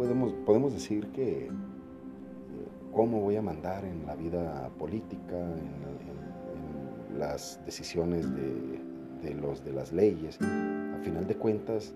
podemos, 0.00 0.32
podemos 0.46 0.72
decir 0.72 1.08
que 1.08 1.44
eh, 1.44 1.50
cómo 2.90 3.20
voy 3.20 3.36
a 3.36 3.42
mandar 3.42 3.84
en 3.84 4.06
la 4.06 4.16
vida 4.16 4.70
política, 4.78 5.36
en, 5.36 5.90
las 7.18 7.60
decisiones 7.66 8.26
de, 8.34 9.34
los, 9.34 9.62
de 9.62 9.72
las 9.72 9.92
leyes. 9.92 10.38
A 10.40 10.98
final 11.02 11.26
de 11.26 11.36
cuentas, 11.36 11.92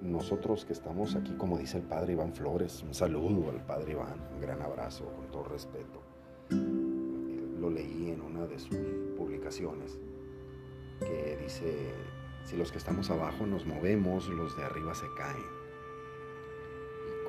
nosotros 0.00 0.64
que 0.64 0.72
estamos 0.72 1.16
aquí, 1.16 1.34
como 1.36 1.58
dice 1.58 1.78
el 1.78 1.82
padre 1.82 2.12
Iván 2.12 2.32
Flores, 2.34 2.84
un 2.84 2.94
saludo 2.94 3.50
al 3.50 3.66
padre 3.66 3.92
Iván, 3.92 4.14
un 4.32 4.40
gran 4.40 4.62
abrazo, 4.62 5.12
con 5.16 5.26
todo 5.32 5.44
respeto. 5.44 6.02
Lo 7.58 7.68
leí 7.68 8.10
en 8.10 8.20
una 8.22 8.46
de 8.46 8.60
sus 8.60 8.76
publicaciones 9.16 9.98
que 11.00 11.36
dice, 11.42 11.74
si 12.44 12.56
los 12.56 12.70
que 12.70 12.78
estamos 12.78 13.10
abajo 13.10 13.44
nos 13.46 13.66
movemos, 13.66 14.28
los 14.28 14.56
de 14.56 14.62
arriba 14.62 14.94
se 14.94 15.06
caen 15.18 15.59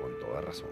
con 0.02 0.18
toda 0.18 0.40
razón. 0.40 0.68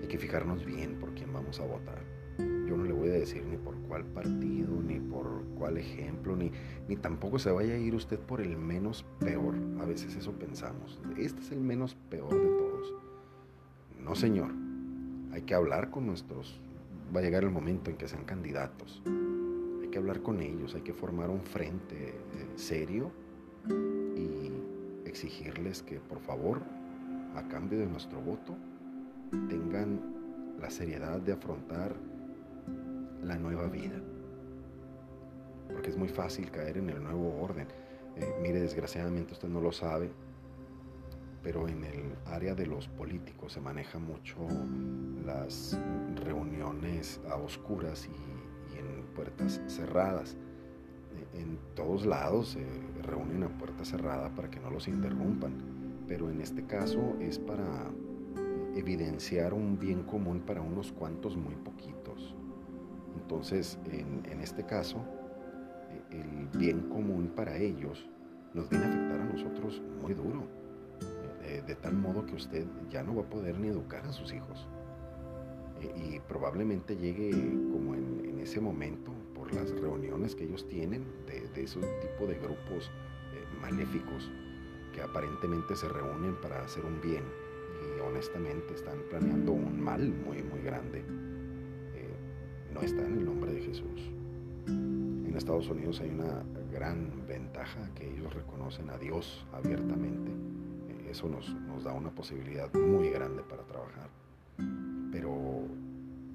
Hay 0.00 0.08
que 0.08 0.18
fijarnos 0.18 0.64
bien 0.64 0.98
por 0.98 1.12
quién 1.14 1.32
vamos 1.32 1.60
a 1.60 1.66
votar. 1.66 2.02
Yo 2.38 2.76
no 2.76 2.84
le 2.84 2.92
voy 2.92 3.08
a 3.08 3.12
decir 3.12 3.44
ni 3.44 3.56
por 3.56 3.74
cuál 3.82 4.04
partido, 4.04 4.80
ni 4.82 5.00
por 5.00 5.44
cuál 5.56 5.76
ejemplo, 5.76 6.34
ni, 6.34 6.50
ni 6.88 6.96
tampoco 6.96 7.38
se 7.38 7.50
vaya 7.50 7.74
a 7.74 7.78
ir 7.78 7.94
usted 7.94 8.18
por 8.18 8.40
el 8.40 8.56
menos 8.56 9.04
peor. 9.20 9.54
A 9.80 9.84
veces 9.84 10.16
eso 10.16 10.32
pensamos. 10.32 11.00
Este 11.16 11.40
es 11.40 11.52
el 11.52 11.60
menos 11.60 11.94
peor 12.08 12.30
de 12.30 12.48
todos. 12.48 12.94
No, 14.02 14.14
señor. 14.14 14.50
Hay 15.32 15.42
que 15.42 15.54
hablar 15.54 15.90
con 15.90 16.06
nuestros... 16.06 16.60
Va 17.14 17.20
a 17.20 17.22
llegar 17.22 17.42
el 17.42 17.50
momento 17.50 17.90
en 17.90 17.96
que 17.96 18.06
sean 18.06 18.24
candidatos. 18.24 19.02
Hay 19.82 19.88
que 19.88 19.98
hablar 19.98 20.20
con 20.20 20.40
ellos, 20.40 20.74
hay 20.74 20.82
que 20.82 20.92
formar 20.92 21.30
un 21.30 21.40
frente 21.40 22.08
eh, 22.08 22.14
serio 22.56 23.10
y 24.14 24.52
exigirles 25.08 25.82
que 25.82 26.00
por 26.00 26.20
favor 26.20 26.60
a 27.34 27.42
cambio 27.48 27.78
de 27.78 27.86
nuestro 27.86 28.20
voto, 28.20 28.56
tengan 29.48 30.00
la 30.60 30.70
seriedad 30.70 31.20
de 31.20 31.32
afrontar 31.32 31.94
la 33.22 33.36
nueva 33.36 33.68
vida. 33.68 34.00
Porque 35.68 35.90
es 35.90 35.96
muy 35.96 36.08
fácil 36.08 36.50
caer 36.50 36.78
en 36.78 36.90
el 36.90 37.02
nuevo 37.02 37.40
orden. 37.40 37.68
Eh, 38.16 38.34
mire, 38.42 38.60
desgraciadamente 38.60 39.34
usted 39.34 39.48
no 39.48 39.60
lo 39.60 39.70
sabe, 39.70 40.10
pero 41.42 41.68
en 41.68 41.84
el 41.84 42.16
área 42.26 42.54
de 42.54 42.66
los 42.66 42.88
políticos 42.88 43.52
se 43.52 43.60
maneja 43.60 43.98
mucho 43.98 44.36
las 45.24 45.78
reuniones 46.24 47.20
a 47.30 47.36
oscuras 47.36 48.06
y, 48.06 48.78
en 48.78 49.04
puertas 49.14 49.60
cerradas. 49.66 50.36
E, 51.34 51.40
en 51.40 51.58
todos 51.74 52.06
lados 52.06 52.50
se 52.50 52.66
reúnen 53.02 53.42
a 53.44 53.48
puerta 53.48 53.84
cerrada 53.84 54.34
para 54.34 54.50
que 54.50 54.60
no 54.60 54.70
los 54.70 54.88
interrumpan 54.88 55.77
pero 56.08 56.30
en 56.30 56.40
este 56.40 56.64
caso 56.64 57.14
es 57.20 57.38
para 57.38 57.92
evidenciar 58.74 59.52
un 59.52 59.78
bien 59.78 60.02
común 60.02 60.40
para 60.40 60.62
unos 60.62 60.90
cuantos 60.90 61.36
muy 61.36 61.54
poquitos. 61.56 62.34
Entonces, 63.20 63.78
en, 63.90 64.40
este 64.40 64.64
caso, 64.64 64.98
el 66.10 66.58
bien 66.58 66.88
común 66.88 67.32
para 67.36 67.56
ellos 67.58 68.08
nos 68.54 68.70
viene 68.70 68.86
a 68.86 68.88
afectar 68.88 69.20
a 69.20 69.24
nosotros 69.24 69.82
muy 70.00 70.14
duro, 70.14 70.44
eh, 71.42 71.62
de, 71.66 71.74
tal 71.74 71.94
modo 71.94 72.24
que 72.24 72.34
usted 72.34 72.64
ya 72.88 73.02
no 73.02 73.16
va 73.16 73.22
a 73.22 73.28
poder 73.28 73.58
ni 73.58 73.68
educar 73.68 74.06
a 74.06 74.12
sus 74.12 74.32
hijos. 74.32 74.66
Eh, 75.82 76.14
y 76.14 76.20
probablemente 76.20 76.96
llegue 76.96 77.30
como 77.30 77.94
en, 77.94 78.38
ese 78.40 78.60
momento, 78.60 79.12
por 79.34 79.52
las 79.52 79.70
reuniones 79.72 80.34
que 80.34 80.44
ellos 80.44 80.66
tienen 80.68 81.04
de, 81.26 81.48
de 81.48 81.64
ese 81.64 81.80
tipo 81.80 82.26
de 82.26 82.38
grupos 82.38 82.90
eh, 83.34 83.60
maléficos, 83.60 84.30
aparentemente 85.00 85.76
se 85.76 85.88
reúnen 85.88 86.36
para 86.36 86.62
hacer 86.62 86.84
un 86.84 87.00
bien 87.00 87.24
y 87.96 88.00
honestamente 88.00 88.74
están 88.74 88.98
planeando 89.10 89.52
un 89.52 89.80
mal 89.80 90.08
muy, 90.08 90.42
muy 90.42 90.60
grande, 90.62 91.00
eh, 91.00 92.16
no 92.72 92.80
está 92.80 93.04
en 93.04 93.18
el 93.18 93.24
nombre 93.24 93.52
de 93.52 93.60
Jesús. 93.62 94.10
En 94.66 95.34
Estados 95.36 95.68
Unidos 95.68 96.00
hay 96.00 96.10
una 96.10 96.42
gran 96.72 97.26
ventaja 97.26 97.90
que 97.94 98.10
ellos 98.10 98.32
reconocen 98.34 98.90
a 98.90 98.98
Dios 98.98 99.46
abiertamente. 99.52 100.32
Eh, 100.88 101.10
eso 101.10 101.28
nos, 101.28 101.54
nos 101.54 101.84
da 101.84 101.92
una 101.92 102.10
posibilidad 102.10 102.72
muy 102.74 103.10
grande 103.10 103.42
para 103.42 103.62
trabajar. 103.64 104.10
Pero 105.12 105.64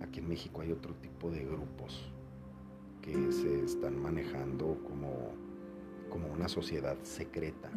aquí 0.01 0.19
en 0.19 0.29
México 0.29 0.61
hay 0.61 0.71
otro 0.71 0.93
tipo 0.95 1.29
de 1.29 1.43
grupos 1.43 2.11
que 3.01 3.31
se 3.31 3.65
están 3.65 4.01
manejando 4.01 4.77
como, 4.87 5.33
como 6.09 6.31
una 6.31 6.47
sociedad 6.47 6.97
secreta 7.03 7.69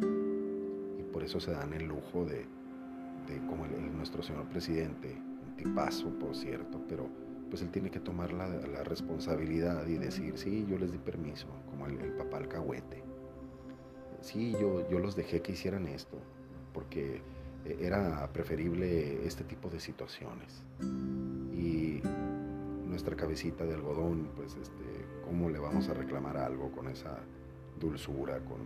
por 1.11 1.23
eso 1.23 1.39
se 1.39 1.51
dan 1.51 1.73
el 1.73 1.85
lujo 1.85 2.25
de, 2.25 2.45
como 3.47 3.65
nuestro 3.67 4.23
señor 4.23 4.45
presidente, 4.45 5.15
un 5.45 5.55
tipazo 5.55 6.09
por 6.19 6.35
cierto, 6.35 6.79
pero 6.87 7.07
pues 7.49 7.61
él 7.61 7.69
tiene 7.69 7.89
que 7.89 7.99
tomar 7.99 8.33
la, 8.33 8.47
la 8.47 8.83
responsabilidad 8.83 9.87
y 9.87 9.97
decir, 9.97 10.37
sí, 10.37 10.65
yo 10.69 10.77
les 10.77 10.91
di 10.91 10.97
permiso, 10.97 11.47
como 11.69 11.87
el, 11.87 11.99
el 11.99 12.11
papá. 12.11 12.37
Sí, 14.21 14.51
yo, 14.59 14.89
yo 14.89 14.99
los 14.99 15.15
dejé 15.15 15.41
que 15.41 15.53
hicieran 15.53 15.87
esto, 15.87 16.17
porque 16.73 17.21
era 17.79 18.27
preferible 18.33 19.25
este 19.25 19.43
tipo 19.43 19.69
de 19.69 19.79
situaciones. 19.79 20.63
Y 21.53 22.01
nuestra 22.85 23.15
cabecita 23.15 23.65
de 23.65 23.75
algodón, 23.75 24.29
pues, 24.35 24.55
este, 24.55 24.83
¿cómo 25.23 25.49
le 25.49 25.59
vamos 25.59 25.87
a 25.89 25.93
reclamar 25.93 26.37
algo 26.37 26.71
con 26.71 26.87
esa 26.87 27.19
dulzura, 27.79 28.39
con, 28.39 28.59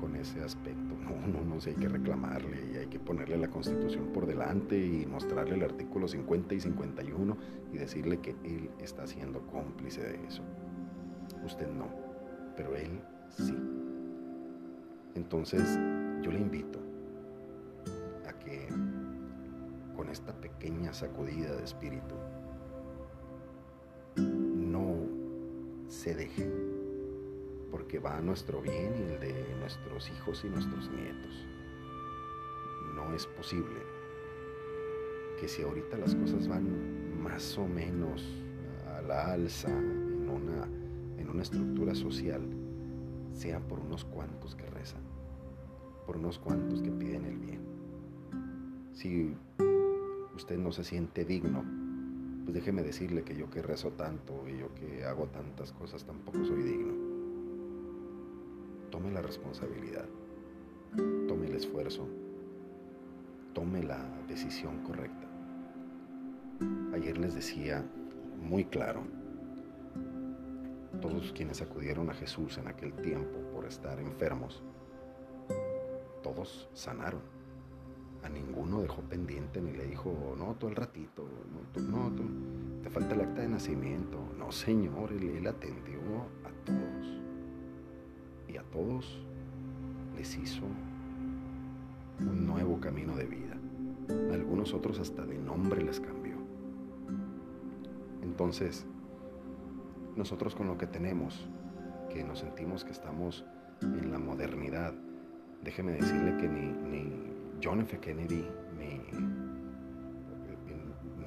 con, 0.00 0.16
ese 0.16 0.42
aspecto? 0.42 0.96
No, 1.10 1.26
no, 1.26 1.44
no 1.44 1.60
sé, 1.60 1.70
hay 1.70 1.76
que 1.76 1.88
reclamarle 1.88 2.72
y 2.72 2.76
hay 2.76 2.86
que 2.86 3.00
ponerle 3.00 3.36
la 3.36 3.48
constitución 3.48 4.12
por 4.12 4.26
delante 4.26 4.78
y 4.78 5.06
mostrarle 5.06 5.56
el 5.56 5.64
artículo 5.64 6.06
50 6.06 6.54
y 6.54 6.60
51 6.60 7.36
y 7.72 7.78
decirle 7.78 8.18
que 8.20 8.30
él 8.44 8.70
está 8.78 9.06
siendo 9.06 9.40
cómplice 9.48 10.02
de 10.02 10.26
eso. 10.26 10.42
Usted 11.44 11.68
no, 11.68 11.88
pero 12.56 12.76
él 12.76 13.00
sí. 13.28 13.56
Entonces, 15.16 15.78
yo 16.22 16.30
le 16.30 16.38
invito 16.38 16.78
a 18.28 18.32
que 18.38 18.68
con 19.96 20.08
esta 20.08 20.32
pequeña 20.32 20.92
sacudida 20.92 21.56
de 21.56 21.64
espíritu, 21.64 22.14
se 25.90 26.14
deje, 26.14 26.48
porque 27.70 27.98
va 27.98 28.16
a 28.16 28.20
nuestro 28.20 28.60
bien 28.60 28.94
y 28.96 29.12
el 29.12 29.20
de 29.20 29.54
nuestros 29.60 30.10
hijos 30.10 30.44
y 30.44 30.48
nuestros 30.48 30.90
nietos. 30.90 31.46
No 32.94 33.14
es 33.14 33.26
posible 33.26 33.80
que 35.38 35.48
si 35.48 35.62
ahorita 35.62 35.96
las 35.96 36.14
cosas 36.14 36.48
van 36.48 37.22
más 37.22 37.56
o 37.58 37.66
menos 37.66 38.26
a 38.94 39.02
la 39.02 39.32
alza 39.32 39.70
en 39.70 40.28
una, 40.28 40.64
en 41.18 41.30
una 41.30 41.42
estructura 41.42 41.94
social, 41.94 42.42
sea 43.32 43.60
por 43.60 43.78
unos 43.80 44.04
cuantos 44.04 44.54
que 44.54 44.68
rezan, 44.70 45.02
por 46.06 46.16
unos 46.16 46.38
cuantos 46.38 46.82
que 46.82 46.90
piden 46.90 47.24
el 47.24 47.38
bien. 47.38 47.60
Si 48.92 49.34
usted 50.34 50.58
no 50.58 50.72
se 50.72 50.84
siente 50.84 51.24
digno 51.24 51.64
pues 52.44 52.54
déjeme 52.54 52.82
decirle 52.82 53.22
que 53.22 53.36
yo 53.36 53.50
que 53.50 53.62
rezo 53.62 53.90
tanto 53.92 54.48
y 54.48 54.58
yo 54.58 54.74
que 54.74 55.04
hago 55.04 55.26
tantas 55.26 55.72
cosas 55.72 56.04
tampoco 56.04 56.44
soy 56.44 56.62
digno. 56.62 57.09
Tome 58.90 59.10
la 59.12 59.22
responsabilidad, 59.22 60.06
tome 61.28 61.46
el 61.46 61.54
esfuerzo, 61.54 62.08
tome 63.54 63.82
la 63.82 64.04
decisión 64.28 64.82
correcta. 64.82 65.26
Ayer 66.92 67.18
les 67.18 67.34
decía 67.34 67.84
muy 68.38 68.64
claro, 68.64 69.02
todos 71.00 71.32
quienes 71.32 71.62
acudieron 71.62 72.10
a 72.10 72.14
Jesús 72.14 72.58
en 72.58 72.68
aquel 72.68 72.92
tiempo 72.94 73.38
por 73.54 73.66
estar 73.66 73.98
enfermos, 74.00 74.62
todos 76.22 76.68
sanaron 76.74 77.40
a 78.22 78.28
ninguno 78.28 78.82
dejó 78.82 79.02
pendiente 79.02 79.60
ni 79.60 79.72
le 79.72 79.86
dijo, 79.86 80.34
no, 80.36 80.54
todo 80.56 80.70
el 80.70 80.76
ratito, 80.76 81.26
no, 81.76 82.10
no 82.10 82.82
te 82.82 82.90
falta 82.90 83.14
el 83.14 83.22
acta 83.22 83.42
de 83.42 83.48
nacimiento. 83.48 84.18
No, 84.38 84.52
Señor, 84.52 85.12
él, 85.12 85.46
atendió 85.46 86.00
a 86.44 86.64
todos. 86.64 87.20
Y 88.52 88.56
a 88.56 88.62
todos 88.64 89.20
les 90.16 90.36
hizo 90.36 90.62
un 92.18 92.46
nuevo 92.46 92.80
camino 92.80 93.14
de 93.14 93.26
vida. 93.26 93.56
A 94.30 94.34
algunos 94.34 94.74
otros 94.74 94.98
hasta 94.98 95.24
de 95.24 95.38
nombre 95.38 95.82
les 95.82 96.00
cambió. 96.00 96.34
Entonces, 98.22 98.86
nosotros 100.16 100.56
con 100.56 100.66
lo 100.66 100.76
que 100.76 100.88
tenemos, 100.88 101.48
que 102.12 102.24
nos 102.24 102.40
sentimos 102.40 102.84
que 102.84 102.90
estamos 102.90 103.44
en 103.82 104.10
la 104.10 104.18
modernidad, 104.18 104.94
déjeme 105.62 105.92
decirle 105.92 106.36
que 106.38 106.48
ni, 106.48 106.72
ni 106.72 107.12
John 107.62 107.80
F. 107.82 107.98
Kennedy, 108.00 108.44
ni, 108.76 109.00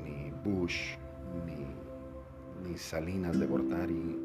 ni 0.04 0.32
Bush, 0.44 0.96
ni, 1.46 2.70
ni 2.70 2.78
Salinas 2.78 3.40
de 3.40 3.46
Gortari, 3.46 4.23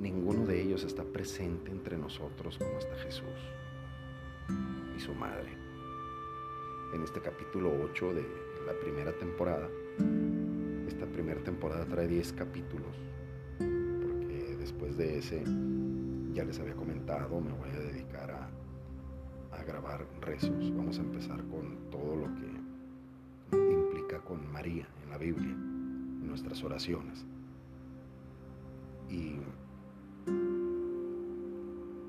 ninguno 0.00 0.46
de 0.46 0.62
ellos 0.62 0.82
está 0.84 1.04
presente 1.04 1.70
entre 1.70 1.98
nosotros 1.98 2.56
como 2.58 2.78
está 2.78 2.96
Jesús 2.96 3.26
y 4.96 5.00
su 5.00 5.14
madre. 5.14 5.56
En 6.94 7.02
este 7.02 7.20
capítulo 7.20 7.70
8 7.84 8.14
de 8.14 8.22
la 8.66 8.72
primera 8.80 9.12
temporada, 9.12 9.68
esta 10.88 11.06
primera 11.06 11.40
temporada 11.42 11.84
trae 11.84 12.08
10 12.08 12.32
capítulos, 12.32 12.96
porque 13.58 14.56
después 14.58 14.96
de 14.96 15.18
ese, 15.18 15.44
ya 16.32 16.44
les 16.44 16.58
había 16.58 16.74
comentado, 16.74 17.40
me 17.40 17.52
voy 17.52 17.70
a 17.70 17.78
dedicar 17.78 18.30
a 18.30 18.50
grabar 19.64 20.06
rezos. 20.22 20.74
Vamos 20.74 20.98
a 20.98 21.02
empezar 21.02 21.44
con 21.44 21.90
todo 21.90 22.16
lo 22.16 22.26
que 22.34 23.60
implica 23.70 24.18
con 24.20 24.50
María 24.50 24.88
en 25.04 25.10
la 25.10 25.18
Biblia, 25.18 25.50
en 25.50 26.26
nuestras 26.26 26.64
oraciones. 26.64 27.24
Y 29.08 29.36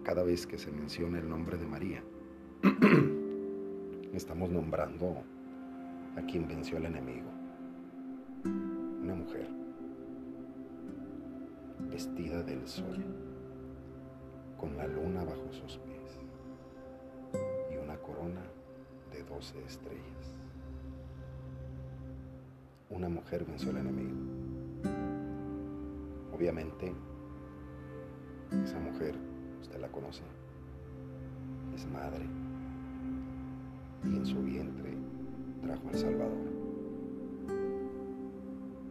cada 0.04 0.24
vez 0.24 0.46
que 0.48 0.58
se 0.58 0.72
menciona 0.72 1.20
el 1.20 1.30
nombre 1.30 1.58
de 1.58 1.66
María, 1.66 2.04
estamos 4.14 4.50
nombrando 4.50 5.18
a 6.16 6.22
quien 6.24 6.48
venció 6.48 6.78
al 6.78 6.86
enemigo. 6.86 7.30
Una 8.44 9.16
mujer 9.16 9.50
vestida 11.90 12.44
del 12.44 12.68
sol, 12.68 13.04
con 14.58 14.78
la 14.78 14.88
luna 14.88 15.24
bajo 15.24 15.52
sus 15.52 15.78
pies 15.78 15.92
corona 18.02 18.42
de 19.12 19.24
doce 19.24 19.62
estrellas. 19.66 20.36
Una 22.90 23.10
mujer 23.10 23.46
venció 23.46 23.70
al 23.70 23.78
enemigo. 23.78 24.18
Obviamente, 26.34 26.94
esa 28.64 28.80
mujer, 28.80 29.16
usted 29.62 29.80
la 29.80 29.88
conoce, 29.88 30.24
es 31.74 31.88
madre 31.88 32.26
y 34.04 34.16
en 34.16 34.26
su 34.26 34.42
vientre 34.42 34.98
trajo 35.62 35.88
al 35.90 35.96
Salvador. 35.96 36.52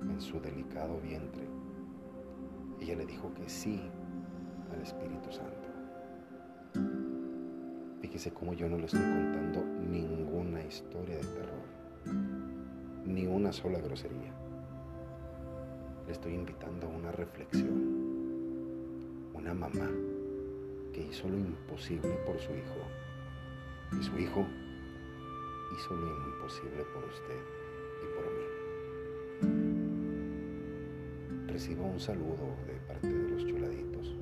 En 0.03 0.21
su 0.21 0.41
delicado 0.41 0.99
vientre, 1.01 1.47
ella 2.81 2.97
le 2.97 3.07
dijo 3.07 3.33
que 3.35 3.49
sí 3.49 3.81
al 4.73 4.81
Espíritu 4.81 5.31
Santo. 5.33 5.69
Fíjese 8.01 8.33
cómo 8.33 8.55
yo 8.55 8.69
no 8.69 8.79
le 8.79 8.87
estoy 8.87 9.01
contando 9.01 9.65
ninguna 9.89 10.65
historia 10.65 11.17
de 11.17 11.23
terror, 11.23 12.15
ni 13.05 13.27
una 13.27 13.53
sola 13.53 13.79
grosería. 13.81 14.33
Le 16.07 16.13
estoy 16.13 16.35
invitando 16.35 16.87
a 16.87 16.91
una 16.91 17.13
reflexión. 17.13 17.90
Una 19.41 19.55
mamá 19.55 19.91
que 20.93 21.01
hizo 21.01 21.27
lo 21.27 21.39
imposible 21.39 22.11
por 22.27 22.39
su 22.39 22.53
hijo. 22.53 22.77
Y 23.99 24.03
su 24.03 24.19
hijo 24.19 24.47
hizo 25.75 25.95
lo 25.95 26.09
imposible 26.29 26.85
por 26.93 27.03
usted 27.05 27.41
y 28.03 28.07
por 28.15 28.27
mí. 28.37 28.45
Recibo 31.47 31.87
un 31.87 31.99
saludo 31.99 32.55
de 32.67 32.75
parte 32.87 33.09
de 33.09 33.31
los 33.31 33.47
chuladitos, 33.47 34.15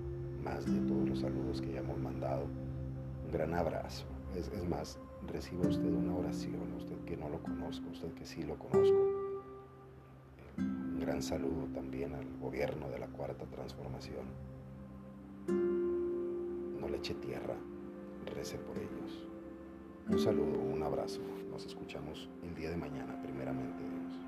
más 0.45 0.65
de 0.67 0.81
todos 0.87 1.09
los 1.09 1.19
saludos 1.19 1.61
que 1.61 1.73
ya 1.73 1.81
hemos 1.81 1.99
mandado 1.99 2.45
un 2.45 3.33
gran 3.33 3.55
abrazo. 3.55 4.07
Es, 4.37 4.53
más, 4.69 5.01
reciba 5.27 5.67
usted 5.67 5.93
una 5.93 6.15
oración, 6.15 6.73
usted 6.77 6.97
que 7.07 7.17
no 7.17 7.29
lo 7.29 7.43
conozco, 7.43 7.89
usted 7.91 8.13
que 8.15 8.25
sí 8.25 8.45
lo 8.45 8.57
conozco. 8.57 8.97
Un 10.59 11.01
gran 11.01 11.21
saludo 11.23 11.67
también 11.75 12.15
al 12.15 12.25
gobierno 12.39 12.89
de 12.89 13.01
la 13.01 13.09
Cuarta 13.09 13.47
Transformación. 13.47 14.48
Eche 16.99 17.15
tierra, 17.15 17.55
rece 18.35 18.59
por 18.59 18.77
ellos. 18.77 19.29
Un 20.09 20.19
saludo, 20.19 20.59
un 20.59 20.83
abrazo. 20.83 21.21
Nos 21.49 21.65
escuchamos 21.65 22.29
el 22.43 22.57
día 22.57 22.71
de 22.71 22.77
mañana, 22.77 23.23
primeramente 23.23 23.79
Dios. 23.79 24.28